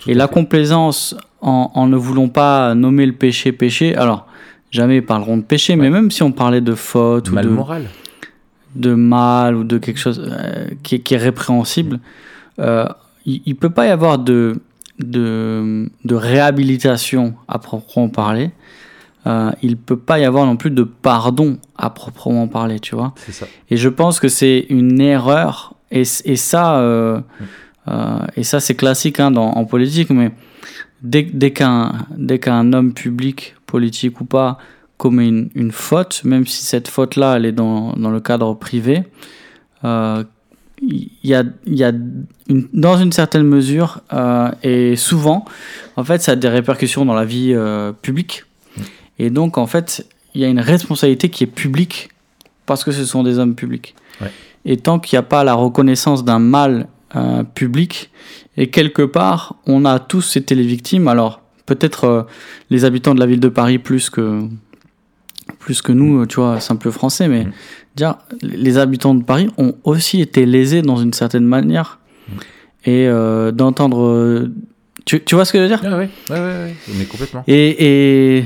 et 0.08 0.14
la 0.16 0.28
complaisance, 0.28 1.16
en, 1.42 1.72
en, 1.76 1.88
ne 1.88 1.96
voulant 1.96 2.28
pas 2.28 2.74
nommer 2.74 3.06
le 3.06 3.14
péché 3.14 3.52
péché, 3.52 3.96
alors 3.96 4.26
jamais 4.72 4.98
ils 4.98 5.06
parleront 5.06 5.38
de 5.38 5.44
péché, 5.44 5.76
mais 5.76 5.90
même 5.90 6.12
si 6.12 6.24
on 6.24 6.32
parlait 6.32 6.62
de 6.62 6.76
faute 6.76 7.32
Mal 7.32 7.46
ou 7.46 7.50
de 7.50 7.56
moral. 7.56 7.86
de 8.76 8.94
mal 8.94 9.56
ou 9.56 9.64
de 9.64 9.78
quelque 9.78 10.00
chose 10.00 10.22
euh, 10.26 10.68
qui, 10.84 10.96
est, 10.96 11.00
qui, 11.00 11.14
est, 11.14 11.18
répréhensible, 11.18 12.00
euh, 12.60 12.88
il 13.26 13.42
ne 13.48 13.54
peut 13.54 13.70
pas 13.70 13.88
y 13.88 13.90
avoir 13.90 14.20
de, 14.20 14.60
de, 15.00 15.90
de 16.06 16.16
réhabilitation 16.16 17.36
à 17.48 17.60
proprement 17.60 18.10
parler. 18.10 18.52
Euh, 19.28 19.52
il 19.62 19.78
peut 19.78 19.98
pas 19.98 20.20
y 20.20 20.26
avoir 20.26 20.46
non 20.46 20.56
plus 20.56 20.72
de 20.72 20.84
pardon 20.84 21.58
à 21.78 21.90
proprement 21.90 22.48
parler, 22.48 22.80
tu 22.80 22.96
vois. 22.96 23.14
Ça. 23.30 23.46
Et 23.70 23.78
je 23.78 23.90
pense 23.90 24.20
que 24.20 24.30
c'est 24.30 24.66
une 24.70 25.02
erreur. 25.02 25.74
Et, 25.92 26.02
et 26.02 26.36
ça, 26.36 26.80
euh, 26.80 27.20
euh, 27.88 28.20
et 28.36 28.44
ça 28.44 28.60
c'est 28.60 28.76
classique 28.76 29.20
hein, 29.20 29.32
dans, 29.32 29.52
en 29.52 29.66
politique, 29.66 30.10
mais 30.10 30.32
dès, 31.02 31.24
dès 31.24 31.52
qu'un 31.52 31.94
dès 32.16 32.40
qu'un 32.40 32.72
homme 32.74 32.94
public 32.94 33.56
politique 33.70 34.20
ou 34.22 34.26
pas, 34.26 34.58
commet 34.98 35.28
une, 35.28 35.50
une 35.56 35.72
faute, 35.72 36.24
même 36.26 36.46
si 36.46 36.64
cette 36.64 36.88
faute-là, 36.88 37.38
elle 37.38 37.46
est 37.46 37.52
dans, 37.52 37.94
dans, 37.94 38.12
le 38.12 38.20
cadre 38.20 38.54
privé, 38.54 39.04
euh, 39.86 40.24
il 40.82 41.10
y 41.24 41.34
a, 41.34 41.44
y 41.66 41.84
a 41.84 41.92
une, 42.50 42.68
dans 42.74 42.98
une 42.98 43.12
certaine 43.12 43.44
mesure, 43.44 44.02
euh, 44.14 44.52
et 44.64 44.96
souvent, 44.96 45.46
en 45.96 46.04
fait, 46.04 46.22
ça 46.22 46.34
a 46.34 46.36
des 46.36 46.50
répercussions 46.50 47.06
dans 47.06 47.14
la 47.14 47.26
vie 47.26 47.54
euh, 47.54 47.92
publique. 47.92 48.44
Et 49.18 49.30
donc, 49.30 49.58
en 49.58 49.68
fait, 49.68 50.08
il 50.34 50.42
y 50.42 50.46
a 50.46 50.48
une 50.48 50.60
responsabilité 50.60 51.30
qui 51.30 51.44
est 51.44 51.48
publique 51.48 52.10
parce 52.66 52.84
que 52.84 52.92
ce 52.92 53.04
sont 53.04 53.24
des 53.24 53.40
hommes 53.40 53.56
publics. 53.56 53.96
Ouais. 54.22 54.32
Et 54.66 54.78
tant 54.78 55.00
qu'il 55.00 55.18
n'y 55.18 55.20
a 55.20 55.24
pas 55.24 55.44
la 55.44 55.54
reconnaissance 55.54 56.24
d'un 56.24 56.40
mal 56.40 56.88
euh, 57.16 57.44
public, 57.44 58.12
et 58.58 58.70
quelque 58.70 59.02
part, 59.02 59.56
on 59.66 59.86
a 59.86 60.00
tous 60.00 60.38
été 60.38 60.56
les 60.56 60.64
victimes. 60.64 61.08
Alors, 61.08 61.42
peut-être 61.70 62.04
euh, 62.06 62.24
les 62.70 62.84
habitants 62.84 63.14
de 63.14 63.20
la 63.20 63.28
ville 63.28 63.40
de 63.40 63.50
Paris 63.50 63.78
plus 63.78 64.10
que 64.10 64.42
plus 65.60 65.82
que 65.82 65.92
nous, 65.92 66.26
tu 66.26 66.36
vois, 66.36 66.60
simple 66.60 66.92
français, 66.92 67.28
mais 67.28 67.46
mmh. 67.46 67.52
dire 67.96 68.16
les 68.42 68.78
habitants 68.78 69.16
de 69.16 69.24
Paris 69.24 69.50
ont 69.58 69.76
aussi 69.84 70.22
été 70.22 70.46
lésés 70.46 70.82
dans 70.82 70.98
une 70.98 71.14
certaine 71.14 71.46
manière. 71.46 72.00
Mmh. 72.28 72.32
Et 72.86 73.08
euh, 73.08 73.52
d'entendre. 73.52 74.06
Euh, 74.06 74.52
tu, 75.06 75.24
tu, 75.24 75.36
vois 75.36 75.46
ce 75.46 75.54
que 75.54 75.58
je 75.58 75.64
veux 75.64 75.70
dire? 75.70 75.82
Ah, 75.84 75.98
ouais, 75.98 76.10
ouais, 76.30 76.36
ouais, 76.36 76.76
mais 76.96 77.06
complètement. 77.06 77.44
Et, 77.48 78.38
et 78.38 78.46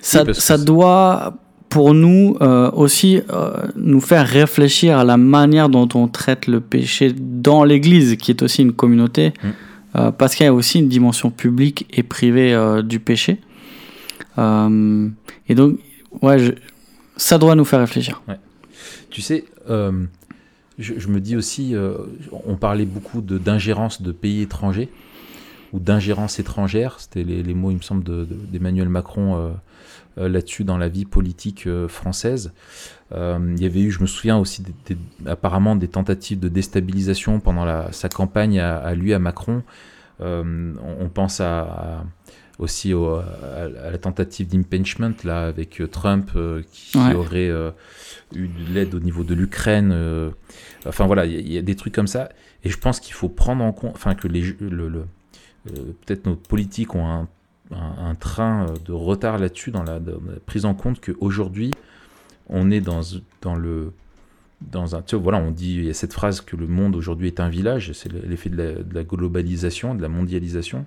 ça, 0.00 0.24
oui, 0.26 0.34
ça 0.34 0.58
doit, 0.58 1.34
pour 1.68 1.94
nous, 1.94 2.36
euh, 2.40 2.70
aussi 2.72 3.20
nous 3.76 4.00
faire 4.00 4.26
réfléchir 4.26 4.98
à 4.98 5.04
la 5.04 5.16
manière 5.16 5.68
dont 5.68 5.88
on 5.94 6.08
traite 6.08 6.46
le 6.46 6.60
péché 6.60 7.14
dans 7.16 7.62
l'Église, 7.62 8.16
qui 8.16 8.30
est 8.30 8.42
aussi 8.42 8.62
une 8.62 8.72
communauté. 8.72 9.32
Mmh 9.42 9.48
euh, 9.96 10.10
parce 10.10 10.34
qu'il 10.34 10.44
y 10.44 10.48
a 10.48 10.52
aussi 10.52 10.78
une 10.80 10.88
dimension 10.88 11.30
publique 11.30 11.86
et 11.92 12.02
privée 12.02 12.54
euh, 12.54 12.82
du 12.82 13.00
péché. 13.00 13.40
Euh, 14.36 15.08
et 15.48 15.54
donc, 15.54 15.78
ouais, 16.22 16.54
ça 17.16 17.38
doit 17.38 17.54
nous 17.54 17.64
faire 17.64 17.80
réfléchir. 17.80 18.22
Tu 19.10 19.22
sais, 19.22 19.44
je, 20.78 21.08
me 21.08 21.20
dis 21.20 21.36
aussi, 21.36 21.74
on 22.44 22.56
parlait 22.56 22.84
beaucoup 22.84 23.20
d'ingérence 23.20 24.02
de, 24.02 24.12
pays 24.12 24.42
étrangers 24.42 24.90
ou 25.72 25.80
d'ingérence 25.80 26.38
étrangère, 26.38 26.96
c'était 26.98 27.24
les, 27.24 27.54
mots, 27.54 27.70
il 27.70 27.76
me 27.76 27.82
semble, 27.82 28.04
d'Emmanuel 28.04 28.86
de, 28.86 28.92
Macron 28.92 29.54
là-dessus 30.16 30.64
dans 30.64 30.78
la 30.78 30.88
vie 30.88 31.04
politique 31.04 31.68
française. 31.88 32.52
Euh, 33.12 33.54
il 33.56 33.62
y 33.62 33.66
avait 33.66 33.80
eu, 33.80 33.90
je 33.90 34.00
me 34.00 34.06
souviens 34.06 34.36
aussi, 34.36 34.62
des, 34.62 34.74
des, 34.86 34.98
apparemment 35.26 35.76
des 35.76 35.88
tentatives 35.88 36.38
de 36.38 36.48
déstabilisation 36.48 37.40
pendant 37.40 37.64
la, 37.64 37.90
sa 37.92 38.08
campagne 38.08 38.60
à, 38.60 38.76
à, 38.76 38.94
lui, 38.94 39.14
à 39.14 39.18
Macron. 39.18 39.62
Euh, 40.20 40.74
on, 40.82 41.04
on, 41.04 41.08
pense 41.08 41.40
à, 41.40 41.60
à 41.60 42.04
aussi 42.58 42.92
au, 42.92 43.14
à, 43.14 43.24
à, 43.84 43.90
la 43.90 43.98
tentative 43.98 44.48
d'impeachment 44.48 45.14
là 45.24 45.46
avec 45.46 45.80
Trump 45.90 46.30
euh, 46.36 46.62
qui, 46.72 46.98
ouais. 46.98 47.14
aurait 47.14 47.48
euh, 47.48 47.70
eu 48.34 48.48
de 48.48 48.74
l'aide 48.74 48.94
au 48.94 49.00
niveau 49.00 49.24
de 49.24 49.34
l'Ukraine. 49.34 49.90
Euh, 49.92 50.30
enfin 50.86 51.06
voilà, 51.06 51.24
il 51.24 51.48
y, 51.48 51.54
y, 51.54 51.58
a 51.58 51.62
des 51.62 51.76
trucs 51.76 51.94
comme 51.94 52.08
ça. 52.08 52.28
Et 52.64 52.70
je 52.70 52.78
pense 52.78 53.00
qu'il 53.00 53.14
faut 53.14 53.28
prendre 53.28 53.62
en 53.64 53.72
compte, 53.72 53.92
enfin 53.94 54.14
que 54.14 54.26
les, 54.26 54.42
le, 54.60 54.88
le 54.88 55.04
peut-être 56.04 56.26
nos 56.26 56.34
politiques 56.34 56.94
ont 56.94 57.06
un, 57.06 57.28
un, 57.70 58.10
un, 58.10 58.14
train 58.14 58.66
de 58.84 58.92
retard 58.92 59.38
là-dessus 59.38 59.70
dans 59.70 59.82
la, 59.82 60.00
dans 60.00 60.12
la 60.12 60.40
prise 60.44 60.64
en 60.64 60.74
compte 60.74 61.00
qu'aujourd'hui, 61.00 61.70
on 62.48 62.70
est 62.70 62.80
dans, 62.80 63.00
dans 63.42 63.54
le 63.54 63.92
dans 64.60 64.96
un 64.96 65.02
tu 65.02 65.14
vois, 65.14 65.22
voilà 65.22 65.38
on 65.38 65.50
dit 65.50 65.76
il 65.76 65.84
y 65.84 65.90
a 65.90 65.94
cette 65.94 66.12
phrase 66.12 66.40
que 66.40 66.56
le 66.56 66.66
monde 66.66 66.96
aujourd'hui 66.96 67.28
est 67.28 67.40
un 67.40 67.48
village 67.48 67.92
c'est 67.92 68.12
l'effet 68.12 68.50
de 68.50 68.84
la, 68.92 69.04
globalisation 69.04 69.94
de 69.94 70.02
la 70.02 70.08
mondialisation. 70.08 70.86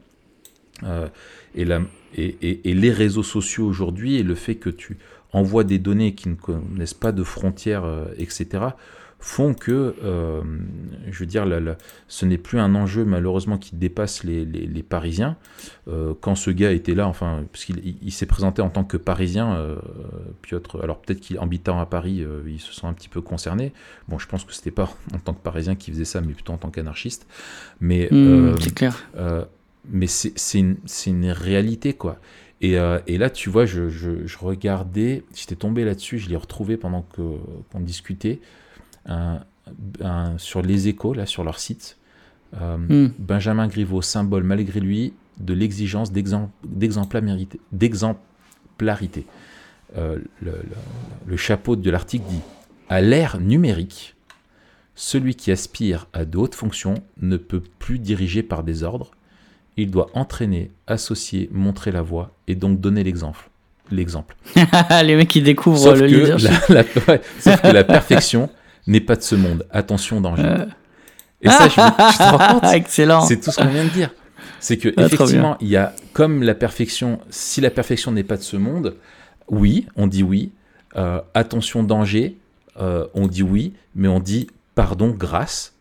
Euh, 0.84 1.08
et, 1.54 1.63
la, 1.63 1.82
et, 2.15 2.69
et, 2.69 2.74
les 2.74 2.91
réseaux 2.91 3.24
sociaux 3.24 3.67
aujourd'hui 3.67 4.15
et 4.15 4.24
le 4.24 4.34
fait 4.34 4.56
que 4.56 4.69
tu 4.69 4.97
envoies 5.32 5.63
des 5.63 5.78
données 5.78 6.15
qui 6.15 6.28
ne 6.28 6.34
connaissent 6.34 6.95
pas 6.95 7.12
de 7.12 7.24
frontières 7.24 7.84
euh, 7.86 8.06
etc 8.17 8.65
font 9.21 9.53
que, 9.53 9.95
euh, 10.03 10.41
je 11.10 11.19
veux 11.19 11.25
dire, 11.25 11.45
ce 12.07 12.25
n'est 12.25 12.38
plus 12.38 12.60
un 12.60 12.75
enjeu 12.75 13.05
malheureusement 13.05 13.57
qui 13.57 13.75
dépasse 13.75 14.23
les, 14.23 14.43
les, 14.45 14.65
les 14.65 14.84
Parisiens. 14.84 15.38
Euh, 15.88 16.13
quand 16.19 16.36
ce 16.36 16.49
gars 16.49 16.71
était 16.71 16.95
là, 16.95 17.07
enfin, 17.07 17.45
parce 17.51 17.65
qu'il 17.65 17.79
il, 17.86 17.97
il 18.01 18.12
s'est 18.12 18.25
présenté 18.25 18.62
en 18.62 18.69
tant 18.69 18.84
que 18.84 18.97
Parisien, 18.97 19.53
euh, 19.53 19.77
Piotr, 20.41 20.81
alors 20.84 20.99
peut-être 20.99 21.27
qu'en 21.27 21.43
habitant 21.43 21.79
à 21.79 21.86
Paris, 21.86 22.23
euh, 22.23 22.41
il 22.47 22.60
se 22.60 22.73
sent 22.73 22.88
un 22.88 22.93
petit 22.93 23.10
peu 23.10 23.21
concerné. 23.21 23.73
Bon, 24.10 24.17
je 24.17 24.27
pense 24.27 24.43
que 24.43 24.53
c'était 24.53 24.71
pas 24.71 24.91
en 25.13 25.19
tant 25.19 25.34
que 25.34 25.41
Parisien 25.41 25.75
qui 25.75 25.91
faisait 25.91 26.05
ça, 26.05 26.19
mais 26.21 26.34
plutôt 26.34 26.53
en 26.53 26.57
tant 26.57 26.71
qu'anarchiste. 26.71 27.27
Mais 27.79 28.10
mmh, 28.12 28.60
c'est 28.60 28.73
clair. 28.73 29.07
Mais 29.89 30.05
c'est 30.07 30.60
une, 30.60 30.77
une 31.07 31.31
réalité, 31.31 31.93
quoi. 31.93 32.19
Et, 32.62 32.77
euh, 32.77 32.99
et, 33.07 33.17
là, 33.17 33.31
tu 33.31 33.49
vois, 33.49 33.65
je, 33.65 33.89
je, 33.89 34.25
je 34.27 34.38
regardais, 34.38 35.23
j'étais 35.36 35.55
tombé 35.55 35.84
là-dessus, 35.84 36.19
je 36.19 36.29
l'ai 36.29 36.36
retrouvé 36.36 36.77
pendant 36.77 37.01
qu'on 37.01 37.39
qu 37.73 37.79
discutait 37.79 38.39
un, 39.05 39.39
un, 40.03 40.37
sur 40.37 40.61
les 40.61 40.87
échos, 40.87 41.13
là, 41.13 41.25
sur 41.25 41.43
leur 41.43 41.59
site. 41.59 41.97
Euh, 42.61 42.77
mm. 42.77 43.13
Benjamin 43.19 43.67
Griveaux, 43.67 44.01
symbole 44.01 44.43
malgré 44.43 44.79
lui, 44.79 45.13
de 45.39 45.53
l'exigence 45.53 46.11
d'exem- 46.11 46.49
d'exemplarité. 47.71 49.25
Euh, 49.97 50.19
le, 50.41 50.51
le- 50.51 50.57
le 51.27 51.37
chapeau 51.37 51.75
de 51.75 51.89
l'article 51.89 52.25
dit 52.29 52.39
À 52.89 53.01
l'ère 53.01 53.39
numérique, 53.39 54.15
celui 54.95 55.35
qui 55.35 55.51
aspire 55.51 56.07
à 56.13 56.25
de 56.25 56.37
hautes 56.37 56.55
fonctions 56.55 56.95
ne 57.21 57.37
peut 57.37 57.63
plus 57.79 57.99
diriger 57.99 58.43
par 58.43 58.63
des 58.63 58.83
ordres. 58.83 59.11
Il 59.77 59.89
doit 59.89 60.09
entraîner, 60.13 60.69
associer, 60.87 61.49
montrer 61.51 61.91
la 61.91 62.01
voie 62.01 62.31
et 62.47 62.55
donc 62.55 62.79
donner 62.81 63.03
l'exemple. 63.03 63.49
L'exemple. 63.89 64.35
les 65.03 65.15
mecs 65.15 65.27
qui 65.29 65.41
découvrent 65.41 65.77
Sauf, 65.77 65.99
le 65.99 66.05
leadership. 66.05 66.49
la, 66.69 66.75
la- 66.75 66.83
ouais, 67.07 67.21
sauf 67.39 67.61
que 67.61 67.67
la 67.67 67.83
perfection 67.83 68.49
n'est 68.87 69.01
pas 69.01 69.15
de 69.15 69.21
ce 69.21 69.35
monde. 69.35 69.65
Attention, 69.71 70.21
danger. 70.21 70.43
Euh. 70.43 70.65
Et 71.41 71.49
ça, 71.49 71.67
je, 71.67 71.75
tu 72.11 72.17
te 72.17 72.23
rends 72.23 72.59
compte? 72.59 72.73
Excellent. 72.73 73.21
C'est 73.21 73.39
tout 73.39 73.51
ce 73.51 73.57
qu'on 73.57 73.69
vient 73.69 73.85
de 73.85 73.89
dire. 73.89 74.11
C'est 74.59 74.77
que 74.77 74.93
Ah, 74.97 75.05
effectivement, 75.05 75.57
il 75.59 75.69
y 75.69 75.77
a 75.77 75.93
comme 76.13 76.43
la 76.43 76.53
perfection. 76.53 77.19
Si 77.29 77.61
la 77.61 77.71
perfection 77.71 78.11
n'est 78.11 78.23
pas 78.23 78.37
de 78.37 78.43
ce 78.43 78.57
monde, 78.57 78.95
oui, 79.47 79.87
on 79.95 80.07
dit 80.07 80.23
oui. 80.23 80.51
Euh, 80.95 81.21
attention, 81.33 81.83
danger, 81.83 82.37
euh, 82.79 83.07
on 83.13 83.27
dit 83.27 83.43
oui, 83.43 83.73
mais 83.95 84.07
on 84.07 84.19
dit 84.19 84.47
pardon, 84.75 85.09
grâce 85.09 85.73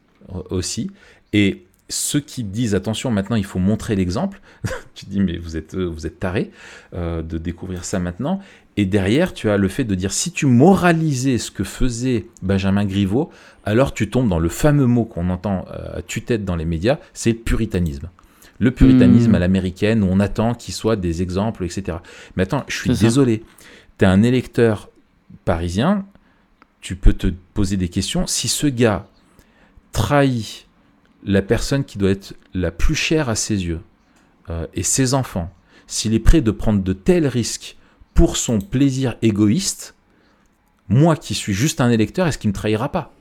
aussi. 0.50 0.90
Et 1.32 1.64
ceux 1.88 2.20
qui 2.20 2.44
disent 2.44 2.74
attention, 2.74 3.10
maintenant 3.10 3.36
il 3.36 3.44
faut 3.44 3.58
montrer 3.58 3.96
l'exemple. 3.96 4.40
tu 4.94 5.06
dis 5.06 5.20
mais 5.20 5.36
vous 5.36 5.56
êtes 5.56 5.74
vous 5.74 6.06
êtes 6.06 6.20
taré 6.20 6.50
euh, 6.94 7.22
de 7.22 7.38
découvrir 7.38 7.84
ça 7.84 7.98
maintenant. 7.98 8.40
Et 8.80 8.86
derrière, 8.86 9.34
tu 9.34 9.50
as 9.50 9.58
le 9.58 9.68
fait 9.68 9.84
de 9.84 9.94
dire 9.94 10.10
si 10.10 10.32
tu 10.32 10.46
moralisais 10.46 11.36
ce 11.36 11.50
que 11.50 11.64
faisait 11.64 12.28
Benjamin 12.40 12.86
Griveaux, 12.86 13.28
alors 13.66 13.92
tu 13.92 14.08
tombes 14.08 14.30
dans 14.30 14.38
le 14.38 14.48
fameux 14.48 14.86
mot 14.86 15.04
qu'on 15.04 15.28
entend 15.28 15.66
euh, 15.70 15.98
à 15.98 16.00
tue-tête 16.00 16.46
dans 16.46 16.56
les 16.56 16.64
médias, 16.64 16.98
c'est 17.12 17.32
le 17.32 17.36
puritanisme. 17.36 18.08
Le 18.58 18.70
puritanisme 18.70 19.32
Hmm. 19.32 19.34
à 19.34 19.38
l'américaine 19.38 20.02
où 20.02 20.06
on 20.10 20.18
attend 20.18 20.54
qu'il 20.54 20.72
soit 20.72 20.96
des 20.96 21.20
exemples, 21.20 21.62
etc. 21.66 21.98
Mais 22.36 22.44
attends, 22.44 22.64
je 22.68 22.76
suis 22.78 22.88
désolé. 22.96 23.42
Tu 23.98 24.06
es 24.06 24.08
un 24.08 24.22
électeur 24.22 24.88
parisien, 25.44 26.06
tu 26.80 26.96
peux 26.96 27.12
te 27.12 27.26
poser 27.52 27.76
des 27.76 27.90
questions. 27.90 28.26
Si 28.26 28.48
ce 28.48 28.66
gars 28.66 29.06
trahit 29.92 30.68
la 31.22 31.42
personne 31.42 31.84
qui 31.84 31.98
doit 31.98 32.12
être 32.12 32.34
la 32.54 32.70
plus 32.70 32.94
chère 32.94 33.28
à 33.28 33.34
ses 33.34 33.66
yeux 33.66 33.80
euh, 34.48 34.66
et 34.72 34.84
ses 34.84 35.12
enfants, 35.12 35.52
s'il 35.86 36.14
est 36.14 36.18
prêt 36.18 36.40
de 36.40 36.50
prendre 36.50 36.82
de 36.82 36.94
tels 36.94 37.26
risques 37.26 37.76
pour 38.20 38.36
son 38.36 38.58
plaisir 38.60 39.16
égoïste, 39.22 39.94
moi 40.90 41.16
qui 41.16 41.32
suis 41.32 41.54
juste 41.54 41.80
un 41.80 41.88
électeur, 41.88 42.26
est-ce 42.26 42.36
qu'il 42.36 42.50
me 42.50 42.54
trahira 42.54 42.92
pas? 42.92 43.14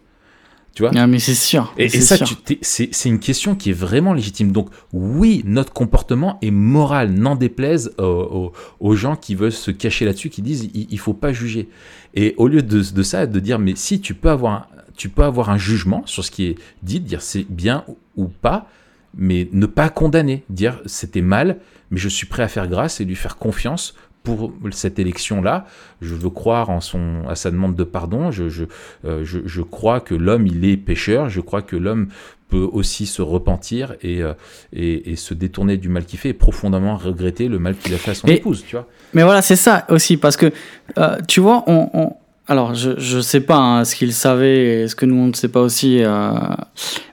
Tu 0.75 0.83
vois? 0.83 0.91
Ah, 0.93 1.07
mais 1.07 1.19
c'est 1.19 1.35
sûr. 1.35 1.73
et, 1.85 1.87
ça, 2.01 2.17
c'est 2.61 3.07
une 3.07 3.19
question 3.19 3.55
qui 3.55 3.69
est 3.69 3.73
vraiment 3.87 4.11
légitime. 4.13 4.51
Donc, 4.51 4.67
oui, 4.91 5.41
notre 5.45 5.71
comportement 5.71 6.37
est 6.41 6.51
moral, 6.51 7.13
n'en 7.13 7.37
déplaise 7.37 7.93
aux, 7.97 8.03
aux- 8.03 8.53
aux 8.81 8.95
gens 8.97 9.15
qui 9.15 9.35
veulent 9.35 9.53
se 9.53 9.71
cacher 9.71 10.03
là-dessus, 10.03 10.29
qui 10.29 10.41
disent 10.41 10.69
il, 10.73 10.87
il 10.89 10.99
faut 10.99 11.13
pas 11.13 11.31
juger. 11.31 11.69
Et 12.13 12.33
au 12.35 12.49
lieu 12.49 12.61
de, 12.61 12.81
de 12.81 13.03
ça, 13.03 13.25
de 13.25 13.39
dire 13.39 13.57
mais 13.57 13.75
si 13.77 14.01
tu 14.01 14.13
peux 14.13 14.29
avoir, 14.29 14.53
un, 14.53 14.65
tu 14.97 15.07
peux 15.07 15.23
avoir 15.23 15.49
un 15.49 15.57
jugement 15.57 16.03
sur 16.07 16.25
ce 16.25 16.29
qui 16.31 16.43
est 16.47 16.55
dit, 16.83 16.99
de 16.99 17.07
dire 17.07 17.21
c'est 17.21 17.45
bien 17.49 17.85
ou 18.17 18.25
pas, 18.27 18.67
mais 19.15 19.47
ne 19.53 19.65
pas 19.65 19.87
condamner, 19.87 20.43
dire 20.49 20.81
c'était 20.85 21.21
mal, 21.21 21.59
mais 21.89 21.99
je 21.99 22.09
suis 22.09 22.27
prêt 22.27 22.43
à 22.43 22.49
faire 22.49 22.67
grâce 22.67 22.99
et 22.99 23.05
lui 23.05 23.15
faire 23.15 23.37
confiance 23.37 23.95
pour 24.23 24.51
cette 24.71 24.99
élection-là. 24.99 25.65
Je 26.01 26.13
veux 26.13 26.29
croire 26.29 26.69
en 26.69 26.81
son, 26.81 27.23
à 27.27 27.35
sa 27.35 27.51
demande 27.51 27.75
de 27.75 27.83
pardon. 27.83 28.31
Je, 28.31 28.49
je, 28.49 28.65
euh, 29.05 29.21
je, 29.23 29.39
je 29.45 29.61
crois 29.61 29.99
que 30.01 30.13
l'homme, 30.15 30.45
il 30.47 30.65
est 30.65 30.77
pécheur. 30.77 31.29
Je 31.29 31.41
crois 31.41 31.61
que 31.61 31.75
l'homme 31.75 32.09
peut 32.49 32.67
aussi 32.71 33.05
se 33.05 33.21
repentir 33.21 33.93
et, 34.01 34.23
euh, 34.23 34.33
et, 34.73 35.11
et 35.11 35.15
se 35.15 35.33
détourner 35.35 35.77
du 35.77 35.87
mal 35.87 36.05
qu'il 36.05 36.17
fait 36.19 36.29
et 36.29 36.33
profondément 36.33 36.97
regretter 36.97 37.47
le 37.47 37.59
mal 37.59 37.75
qu'il 37.77 37.93
a 37.93 37.97
fait 37.97 38.11
à 38.11 38.13
son 38.15 38.27
Et- 38.27 38.33
épouse, 38.37 38.63
tu 38.67 38.75
vois. 38.75 38.87
Mais 39.13 39.23
voilà, 39.23 39.41
c'est 39.43 39.55
ça 39.55 39.85
aussi, 39.89 40.17
parce 40.17 40.35
que, 40.35 40.51
euh, 40.97 41.17
tu 41.27 41.39
vois, 41.41 41.63
on, 41.67 41.89
on- 41.93 42.13
alors 42.47 42.73
je, 42.73 42.99
je 42.99 43.19
sais 43.21 43.41
pas 43.41 43.57
hein, 43.57 43.85
ce 43.85 43.95
qu'il 43.95 44.11
savait 44.13 44.81
et 44.81 44.87
ce 44.87 44.95
que 44.95 45.05
nous 45.05 45.15
on 45.17 45.27
ne 45.27 45.33
sait 45.33 45.49
pas 45.49 45.61
aussi, 45.61 46.01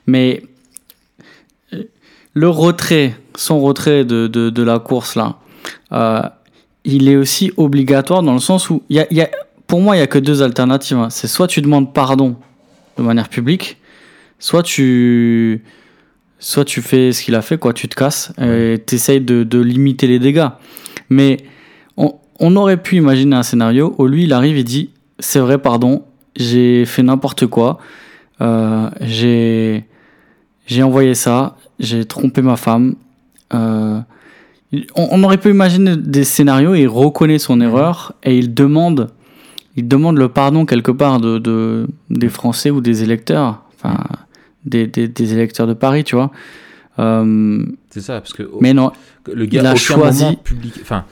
mais 0.07 0.41
le 2.33 2.49
retrait, 2.49 3.15
son 3.35 3.59
retrait 3.61 4.05
de, 4.05 4.25
de, 4.27 4.49
de 4.49 4.63
la 4.63 4.79
course 4.79 5.15
là, 5.15 5.37
il 6.87 7.09
est 7.09 7.17
aussi 7.17 7.51
obligatoire 7.57 8.23
dans 8.23 8.33
le 8.33 8.39
sens 8.39 8.69
où, 8.69 8.81
il 8.89 8.95
y 8.95 8.99
a, 8.99 9.07
il 9.11 9.17
y 9.17 9.21
a, 9.21 9.29
pour 9.67 9.81
moi, 9.81 9.95
il 9.97 9.99
y 9.99 10.01
a 10.01 10.07
que 10.07 10.17
deux 10.17 10.41
alternatives. 10.41 10.97
hein. 10.97 11.09
C'est 11.09 11.27
soit 11.27 11.47
tu 11.47 11.61
demandes 11.61 11.93
pardon 11.93 12.37
de 12.97 13.03
manière 13.03 13.27
publique, 13.29 13.77
soit 14.39 14.63
tu, 14.63 15.63
soit 16.39 16.63
tu 16.65 16.81
fais 16.81 17.11
ce 17.11 17.21
qu'il 17.21 17.35
a 17.35 17.41
fait, 17.41 17.57
quoi, 17.57 17.73
tu 17.73 17.87
te 17.89 17.95
casses 17.95 18.31
et 18.41 18.77
t'essayes 18.83 19.21
de, 19.21 19.43
de 19.43 19.59
limiter 19.59 20.07
les 20.07 20.17
dégâts. 20.17 20.47
Mais 21.09 21.37
on, 21.97 22.15
on 22.39 22.55
aurait 22.55 22.81
pu 22.81 22.95
imaginer 22.95 23.35
un 23.35 23.43
scénario 23.43 23.93
où 23.97 24.07
lui, 24.07 24.23
il 24.23 24.33
arrive, 24.33 24.57
il 24.57 24.63
dit 24.63 24.91
C'est 25.19 25.39
vrai, 25.39 25.57
pardon, 25.57 26.03
j'ai 26.35 26.85
fait 26.85 27.03
n'importe 27.03 27.47
quoi, 27.47 27.79
euh, 28.41 28.89
j'ai 29.01 29.85
j'ai 30.65 30.83
envoyé 30.83 31.13
ça, 31.15 31.57
j'ai 31.79 32.05
trompé 32.05 32.41
ma 32.41 32.55
femme. 32.55 32.95
Euh, 33.53 33.99
on, 34.95 35.07
on 35.11 35.23
aurait 35.23 35.37
pu 35.37 35.49
imaginer 35.49 35.95
des 35.97 36.23
scénarios, 36.23 36.75
il 36.75 36.87
reconnaît 36.87 37.39
son 37.39 37.61
erreur 37.61 38.13
et 38.23 38.37
il 38.37 38.53
demande, 38.53 39.11
il 39.75 39.87
demande 39.87 40.17
le 40.17 40.29
pardon 40.29 40.65
quelque 40.65 40.91
part 40.91 41.19
de, 41.19 41.37
de- 41.37 41.87
des 42.09 42.29
Français 42.29 42.69
ou 42.69 42.81
des 42.81 43.03
électeurs, 43.03 43.63
enfin 43.75 44.03
des, 44.65 44.87
des, 44.87 45.07
des 45.07 45.33
électeurs 45.33 45.67
de 45.67 45.73
Paris, 45.73 46.03
tu 46.03 46.15
vois. 46.15 46.31
Euh, 46.99 47.63
C'est 47.91 48.01
ça, 48.01 48.19
parce 48.19 48.33
que 48.33 48.43
au- 48.43 48.59
mais 48.59 48.73
non, 48.73 48.91
le 49.31 49.45
gars, 49.45 49.61
il 49.61 49.65
a 49.67 49.73
choisi- 49.75 50.35
public, 50.43 50.73
enfin, 50.81 51.05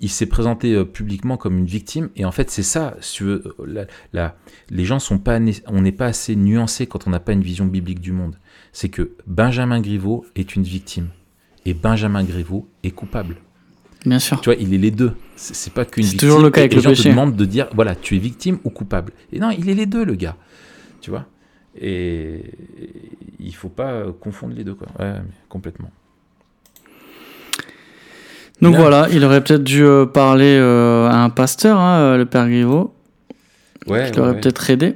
il- 0.00 0.08
s'est 0.08 0.26
présenté 0.26 0.72
euh, 0.72 0.84
publiquement 0.84 1.36
comme 1.36 1.58
une 1.58 1.66
victime, 1.66 2.08
et 2.16 2.24
en 2.24 2.30
fait, 2.32 2.48
c'est 2.50 2.62
ça. 2.62 2.94
Si 3.00 3.16
tu 3.16 3.24
veux, 3.24 3.42
euh, 3.58 3.64
la- 3.66 3.86
la- 4.12 4.36
les 4.70 4.84
gens 4.84 5.00
sont 5.00 5.18
pas, 5.18 5.38
on 5.66 5.80
n'est 5.82 5.92
pas 5.92 6.06
assez 6.06 6.36
nuancé 6.36 6.86
quand 6.86 7.06
on 7.06 7.10
n'a 7.10 7.20
pas 7.20 7.32
une 7.32 7.42
vision 7.42 7.66
biblique 7.66 8.00
du 8.00 8.12
monde. 8.12 8.36
C'est 8.72 8.88
que 8.88 9.10
Benjamin 9.26 9.80
Griveaux 9.80 10.24
est 10.36 10.54
une 10.54 10.62
victime, 10.62 11.08
et 11.66 11.74
Benjamin 11.74 12.24
Griveaux 12.24 12.66
est 12.82 12.90
coupable. 12.92 13.36
bien 14.06 14.18
sûr. 14.20 14.40
Tu 14.40 14.46
vois, 14.50 14.54
il 14.58 14.72
est 14.72 14.78
les 14.78 14.90
deux. 14.92 15.12
C'est 15.36 15.54
c'est 15.54 15.72
pas 15.72 15.84
qu'une 15.84 16.04
C'est 16.04 16.10
victime. 16.12 16.28
toujours 16.28 16.42
le 16.42 16.50
cas 16.50 16.60
avec 16.60 16.72
les 16.72 16.76
le 16.80 16.94
gens 16.94 17.02
te 17.02 17.08
demandent 17.08 17.36
de 17.36 17.44
dire, 17.44 17.68
voilà, 17.74 17.94
tu 17.96 18.14
es 18.16 18.18
victime 18.18 18.58
ou 18.64 18.70
coupable. 18.70 19.12
Et 19.32 19.38
non, 19.40 19.50
il 19.50 19.68
est 19.68 19.74
les 19.74 19.86
deux, 19.86 20.04
le 20.04 20.14
gars. 20.14 20.36
Tu 21.00 21.10
vois? 21.10 21.26
Et 21.78 22.40
il 23.40 23.54
faut 23.54 23.68
pas 23.68 24.04
confondre 24.20 24.54
les 24.54 24.64
deux, 24.64 24.74
quoi. 24.74 24.86
Ouais, 24.98 25.14
complètement. 25.48 25.90
Donc 28.62 28.74
voilà, 28.76 29.08
il 29.12 29.22
aurait 29.24 29.42
peut-être 29.44 29.62
dû 29.64 29.84
euh, 29.84 30.06
parler 30.06 30.56
euh, 30.58 31.08
à 31.08 31.22
un 31.22 31.28
pasteur, 31.30 31.78
hein, 31.78 31.98
euh, 31.98 32.16
le 32.16 32.24
père 32.26 32.48
Griveaux, 32.48 32.94
Ouais. 33.86 34.10
qui 34.10 34.16
l'aurait 34.18 34.30
ouais. 34.30 34.40
peut-être 34.40 34.70
aidé. 34.70 34.94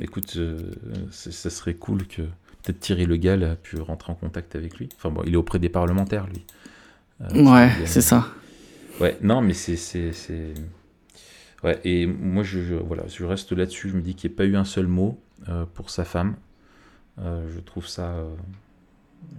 Écoute, 0.00 0.34
euh, 0.36 0.58
c'est- 1.10 1.32
ça 1.32 1.48
serait 1.50 1.74
cool 1.74 2.06
que 2.06 2.22
peut-être 2.62 2.80
Thierry 2.80 3.06
Le 3.06 3.16
Gall 3.16 3.44
a 3.44 3.56
pu 3.56 3.78
rentrer 3.80 4.12
en 4.12 4.14
contact 4.14 4.56
avec 4.56 4.78
lui. 4.78 4.88
Enfin 4.96 5.10
bon, 5.10 5.22
il 5.26 5.34
est 5.34 5.36
auprès 5.36 5.58
des 5.58 5.68
parlementaires, 5.68 6.26
lui. 6.26 6.44
Euh, 7.22 7.44
Ouais, 7.44 7.70
c'est 7.86 8.00
ça. 8.00 8.28
Ouais, 9.00 9.16
non, 9.22 9.40
mais 9.40 9.54
c'est. 9.54 9.76
Ouais, 11.62 11.78
et 11.84 12.06
moi, 12.06 12.42
je, 12.42 12.60
je- 12.60 12.74
voilà, 12.74 13.06
je 13.06 13.24
reste 13.24 13.52
là-dessus. 13.52 13.90
Je 13.90 13.96
me 13.96 14.00
dis 14.02 14.14
qu'il 14.14 14.30
n'y 14.30 14.34
a 14.34 14.38
pas 14.38 14.44
eu 14.46 14.56
un 14.56 14.64
seul 14.64 14.86
mot 14.86 15.20
euh, 15.48 15.64
pour 15.74 15.90
sa 15.90 16.04
femme. 16.04 16.36
Euh, 17.18 17.46
je 17.54 17.60
trouve 17.60 17.86
ça. 17.86 18.14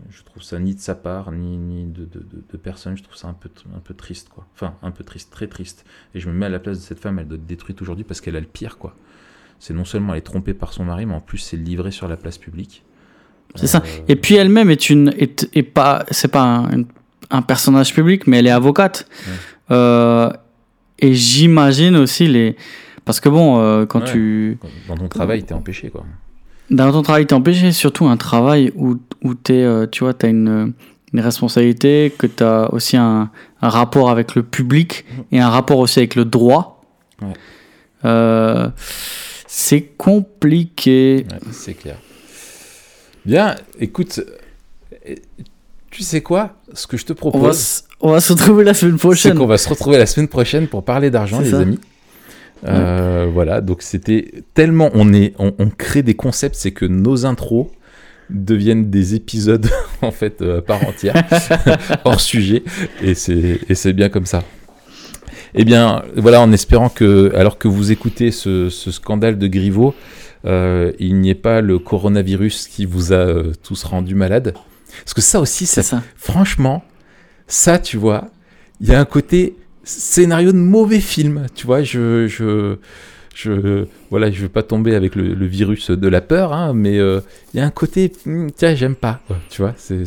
je 0.10 0.22
trouve 0.24 0.44
ça 0.44 0.60
ni 0.60 0.76
de 0.76 0.80
sa 0.80 0.94
part, 0.94 1.32
ni, 1.32 1.58
ni 1.58 1.86
de, 1.86 2.06
de, 2.06 2.20
de- 2.20 2.44
de 2.48 2.58
personne. 2.58 2.96
Je 2.98 3.04
trouve 3.04 3.16
ça 3.16 3.28
un 3.28 3.34
peu, 3.34 3.50
un 3.76 3.80
peu 3.80 3.94
triste, 3.96 4.30
quoi. 4.30 4.46
Enfin, 4.54 4.76
un 4.84 4.92
peu 4.92 5.04
triste, 5.04 5.32
très 5.32 5.48
triste. 5.48 5.86
Et 6.14 6.20
je 6.20 6.30
me 6.30 6.34
mets 6.36 6.46
à 6.46 6.50
la 6.50 6.60
place 6.60 6.78
de 6.78 6.84
cette 6.84 7.00
femme, 7.00 7.18
elle 7.20 7.28
doit 7.28 7.38
être 7.38 7.46
détruite 7.48 7.82
aujourd'hui 7.82 8.04
parce 8.04 8.22
qu'elle 8.22 8.36
a 8.36 8.40
le 8.40 8.46
pire, 8.46 8.78
quoi. 8.78 8.96
C'est 9.60 9.74
non 9.74 9.86
seulement 9.86 10.14
elle 10.14 10.20
est 10.20 10.22
trompée 10.24 10.54
par 10.54 10.74
son 10.74 10.84
mari, 10.86 11.06
mais 11.06 11.14
en 11.14 11.22
plus, 11.22 11.38
c'est 11.40 11.58
livré 11.58 11.92
sur 11.92 12.08
la 12.08 12.18
place 12.18 12.38
publique. 12.38 12.84
C'est 13.56 13.68
ça. 13.68 13.84
Et 14.08 14.16
puis 14.16 14.36
elle-même 14.36 14.70
est 14.70 14.90
une 14.90 15.14
est, 15.18 15.48
est 15.54 15.64
pas 15.64 16.06
c'est 16.12 16.30
pas 16.32 16.44
un, 16.44 16.84
un 17.30 17.42
personnage 17.42 17.94
public, 17.94 18.28
mais 18.28 18.40
elle 18.40 18.48
est 18.48 18.52
avocate. 18.52 19.08
Ouais. 19.28 19.76
Euh, 19.76 20.30
et 21.00 21.14
j'imagine 21.14 21.96
aussi 21.96 22.28
les 22.28 22.56
parce 23.06 23.20
que 23.20 23.30
bon 23.30 23.60
euh, 23.60 23.86
quand 23.86 24.00
Ouais. 24.02 24.12
tu 24.12 24.58
Dans 24.88 24.96
ton 24.96 25.08
travail, 25.08 25.44
t'es 25.44 25.54
empêché, 25.54 25.90
quoi. 25.90 26.06
dans 26.70 26.92
ton 26.92 27.02
travail 27.02 27.26
t'es 27.26 27.34
empêché, 27.34 27.72
surtout 27.72 28.06
un 28.08 28.18
travail 28.18 28.72
où 28.76 28.98
où 29.24 29.34
t'es 29.34 29.64
euh, 29.64 29.86
tu 29.88 30.04
vois 30.04 30.14
t'as 30.14 30.30
une 30.30 30.74
une 31.14 31.20
responsabilité, 31.20 32.14
que 32.18 32.26
t'as 32.28 32.68
aussi 32.70 32.96
un, 32.96 33.30
un 33.62 33.70
rapport 33.70 34.10
avec 34.10 34.34
le 34.36 34.44
public 34.44 35.04
et 35.34 35.40
un 35.42 35.50
rapport 35.50 35.80
aussi 35.80 36.00
avec 36.00 36.16
le 36.16 36.24
droit. 36.24 36.82
Ouais. 37.22 37.34
C'est 39.48 39.82
compliqué. 39.98 41.26
C'est 41.52 41.74
clair. 41.74 41.98
Bien, 43.26 43.56
écoute, 43.80 44.22
tu 45.90 46.04
sais 46.04 46.22
quoi? 46.22 46.56
Ce 46.74 46.88
que 46.88 46.98
je 46.98 47.06
te 47.06 47.14
On 47.14 47.16
va, 47.30 47.32
propose, 47.32 47.84
on 48.00 48.12
va 48.12 48.20
se 48.22 48.34
retrouver 48.34 48.64
la 48.64 48.74
semaine 48.74 48.94
c'est 48.96 49.00
prochaine. 49.00 49.38
qu'on 49.38 49.46
va 49.48 49.58
se 49.58 49.70
retrouver 49.70 49.98
la 49.98 50.06
semaine 50.06 50.28
prochaine 50.28 50.68
pour 50.68 50.84
parler 50.84 51.10
d'argent, 51.12 51.38
C'est 51.40 51.46
les 51.46 51.52
ça. 51.52 51.60
amis. 51.60 51.80
Euh, 52.68 53.28
Voilà, 53.34 53.62
donc 53.62 53.82
c'était 53.82 54.32
tellement 54.54 54.90
on 54.94 55.14
est, 55.14 55.34
on, 55.40 55.54
on 55.60 55.70
crée 55.70 56.04
des 56.04 56.14
concepts, 56.16 56.56
c'est 56.56 56.72
que 56.72 56.86
nos 56.86 57.26
intros, 57.26 57.68
deviennent 58.30 58.90
des 58.90 59.14
épisodes 59.16 59.68
en 60.02 60.12
fait 60.12 60.42
euh, 60.42 60.60
à 60.60 60.62
part 60.62 60.88
entière, 60.88 61.22
hors 62.06 62.22
sujet, 62.22 62.64
et 63.02 63.14
c'est 63.14 63.60
et 63.68 63.76
c'est 63.76 63.94
bien 63.94 64.10
comme 64.10 64.26
ça. 64.26 64.44
Eh 65.54 65.66
bien, 65.66 66.04
voilà, 66.16 66.40
en 66.40 66.54
espérant 66.54 66.88
que, 66.88 67.34
alors 67.36 67.58
que 67.58 67.68
vous 67.68 67.92
écoutez 67.92 68.32
ce, 68.32 68.70
ce 68.70 68.90
scandale 68.90 69.38
de 69.38 69.48
Griveaux, 69.48 69.94
euh, 70.46 70.92
il 71.00 71.16
n'y 71.20 71.30
ait 71.30 71.36
pas 71.36 71.62
le 71.62 71.80
coronavirus 71.80 72.68
qui 72.68 72.86
vous 72.86 73.14
a 73.14 73.18
euh, 73.18 73.52
tous 73.64 73.84
rendu 73.84 74.16
malade. 74.16 74.54
Parce 75.04 75.14
que 75.14 75.22
ça 75.22 75.40
aussi, 75.40 75.66
ça, 75.66 75.82
C'est 75.84 75.90
ça. 75.90 76.04
franchement, 76.16 76.84
ça, 77.48 77.80
tu 77.80 77.98
vois, 77.98 78.30
il 78.80 78.88
y 78.90 78.94
a 78.94 79.00
un 79.00 79.06
côté 79.06 79.56
scénario 79.84 80.52
de 80.52 80.58
mauvais 80.58 81.00
film, 81.00 81.46
tu 81.56 81.66
vois, 81.66 81.82
je, 81.84 82.28
je, 82.28 82.76
je, 83.34 83.86
voilà, 84.10 84.30
je 84.32 84.42
veux 84.42 84.50
pas 84.50 84.64
tomber 84.64 84.96
avec 84.96 85.16
le, 85.16 85.34
le 85.34 85.46
virus 85.46 85.90
de 85.92 86.08
la 86.08 86.22
peur, 86.22 86.54
hein, 86.54 86.74
mais 86.74 87.00
euh, 87.00 87.20
il 87.54 87.58
y 87.58 87.60
a 87.62 87.66
un 87.66 87.72
côté, 87.72 88.12
hmm, 88.26 88.48
tiens, 88.56 88.76
j'aime 88.76 88.96
pas, 88.96 89.22
quoi, 89.28 89.38
tu 89.50 89.62
vois, 89.62 89.74
c'est, 89.78 90.06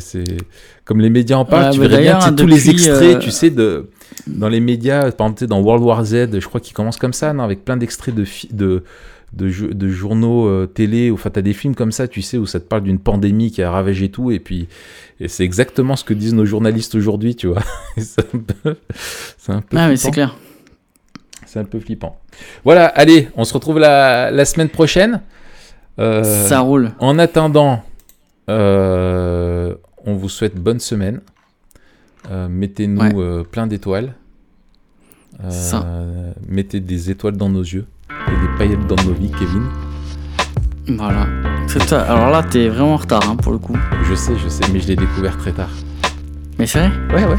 comme 0.85 1.01
les 1.01 1.09
médias 1.09 1.37
en 1.37 1.45
parlent, 1.45 1.65
Ouais, 1.65 1.71
tu 1.71 1.79
verrais 1.81 2.01
bien, 2.03 2.21
sais, 2.21 2.35
tous 2.35 2.47
les 2.47 2.69
extraits, 2.69 3.15
euh, 3.15 3.19
tu 3.19 3.31
sais, 3.31 3.49
de, 3.49 3.89
dans 4.27 4.49
les 4.49 4.59
médias, 4.59 5.11
par 5.11 5.27
exemple, 5.27 5.47
dans 5.47 5.61
World 5.61 5.83
War 5.83 6.03
Z, 6.03 6.39
je 6.39 6.47
crois 6.47 6.61
qu'ils 6.61 6.73
commencent 6.73 6.97
comme 6.97 7.13
ça, 7.13 7.33
non, 7.33 7.43
avec 7.43 7.63
plein 7.63 7.77
d'extraits 7.77 8.15
de, 8.15 8.25
de, 8.51 8.83
de, 9.33 9.89
journaux 9.89 10.47
euh, 10.47 10.65
télé, 10.65 11.11
enfin, 11.11 11.29
t'as 11.29 11.41
des 11.41 11.53
films 11.53 11.75
comme 11.75 11.91
ça, 11.91 12.07
tu 12.07 12.21
sais, 12.21 12.37
où 12.37 12.45
ça 12.45 12.59
te 12.59 12.65
parle 12.65 12.83
d'une 12.83 12.99
pandémie 12.99 13.51
qui 13.51 13.61
a 13.61 13.71
ravagé 13.71 14.09
tout, 14.09 14.31
et 14.31 14.39
puis, 14.39 14.67
et 15.19 15.27
c'est 15.27 15.43
exactement 15.43 15.95
ce 15.95 16.03
que 16.03 16.13
disent 16.13 16.33
nos 16.33 16.45
journalistes 16.45 16.95
aujourd'hui, 16.95 17.35
tu 17.35 17.47
vois. 17.47 17.63
C'est 17.97 18.21
un 18.33 18.39
peu, 18.39 18.75
un 19.49 19.61
peu 19.61 19.77
Ah, 19.77 19.95
c'est 19.95 20.11
clair. 20.11 20.35
C'est 21.45 21.59
un 21.59 21.63
peu 21.63 21.79
flippant. 21.79 22.19
Voilà, 22.63 22.87
allez, 22.87 23.29
on 23.35 23.45
se 23.45 23.53
retrouve 23.53 23.79
la, 23.79 24.31
la 24.31 24.45
semaine 24.45 24.69
prochaine. 24.69 25.21
Euh, 25.99 26.23
Ça 26.23 26.59
roule. 26.59 26.91
En 26.99 27.17
attendant, 27.19 27.83
euh, 28.49 29.75
on 30.05 30.15
vous 30.15 30.29
souhaite 30.29 30.55
bonne 30.55 30.79
semaine. 30.79 31.21
Euh, 32.31 32.47
Mettez-nous 32.49 33.01
Ouais. 33.01 33.11
euh, 33.15 33.43
plein 33.43 33.67
d'étoiles. 33.67 34.13
Euh, 35.43 36.31
mettez 36.47 36.79
des 36.79 37.09
étoiles 37.11 37.35
dans 37.35 37.49
nos 37.49 37.61
yeux 37.61 37.85
et 38.09 38.31
des 38.41 38.57
paillettes 38.57 38.87
dans 38.87 38.95
nos 39.03 39.13
vies, 39.13 39.31
Kevin. 39.37 39.63
Voilà. 40.97 41.27
Alors 42.07 42.29
là, 42.29 42.41
t'es 42.43 42.69
vraiment 42.69 42.93
en 42.93 42.97
retard 42.97 43.21
hein, 43.29 43.35
pour 43.35 43.51
le 43.51 43.57
coup. 43.57 43.75
Je 44.03 44.15
sais, 44.15 44.33
je 44.37 44.47
sais, 44.47 44.63
mais 44.71 44.79
je 44.79 44.87
l'ai 44.87 44.95
découvert 44.95 45.37
très 45.37 45.51
tard. 45.51 45.69
Mais 46.57 46.65
c'est 46.67 46.79
vrai 46.79 46.91
Ouais, 47.13 47.25
ouais. 47.25 47.37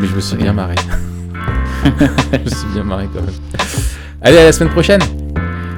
Mais 0.00 0.06
je 0.06 0.14
me 0.14 0.20
suis 0.20 0.36
bien 0.36 0.52
marré. 0.52 0.76
je 1.84 2.38
me 2.38 2.48
suis 2.48 2.68
bien 2.72 2.84
marré 2.84 3.08
quand 3.12 3.22
même. 3.22 3.34
Allez, 4.22 4.38
à 4.38 4.44
la 4.44 4.52
semaine 4.52 4.72
prochaine. 4.72 5.00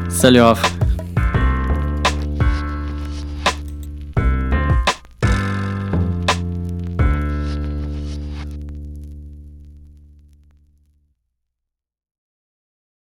Salut 0.09 0.41
Raph. 0.43 0.63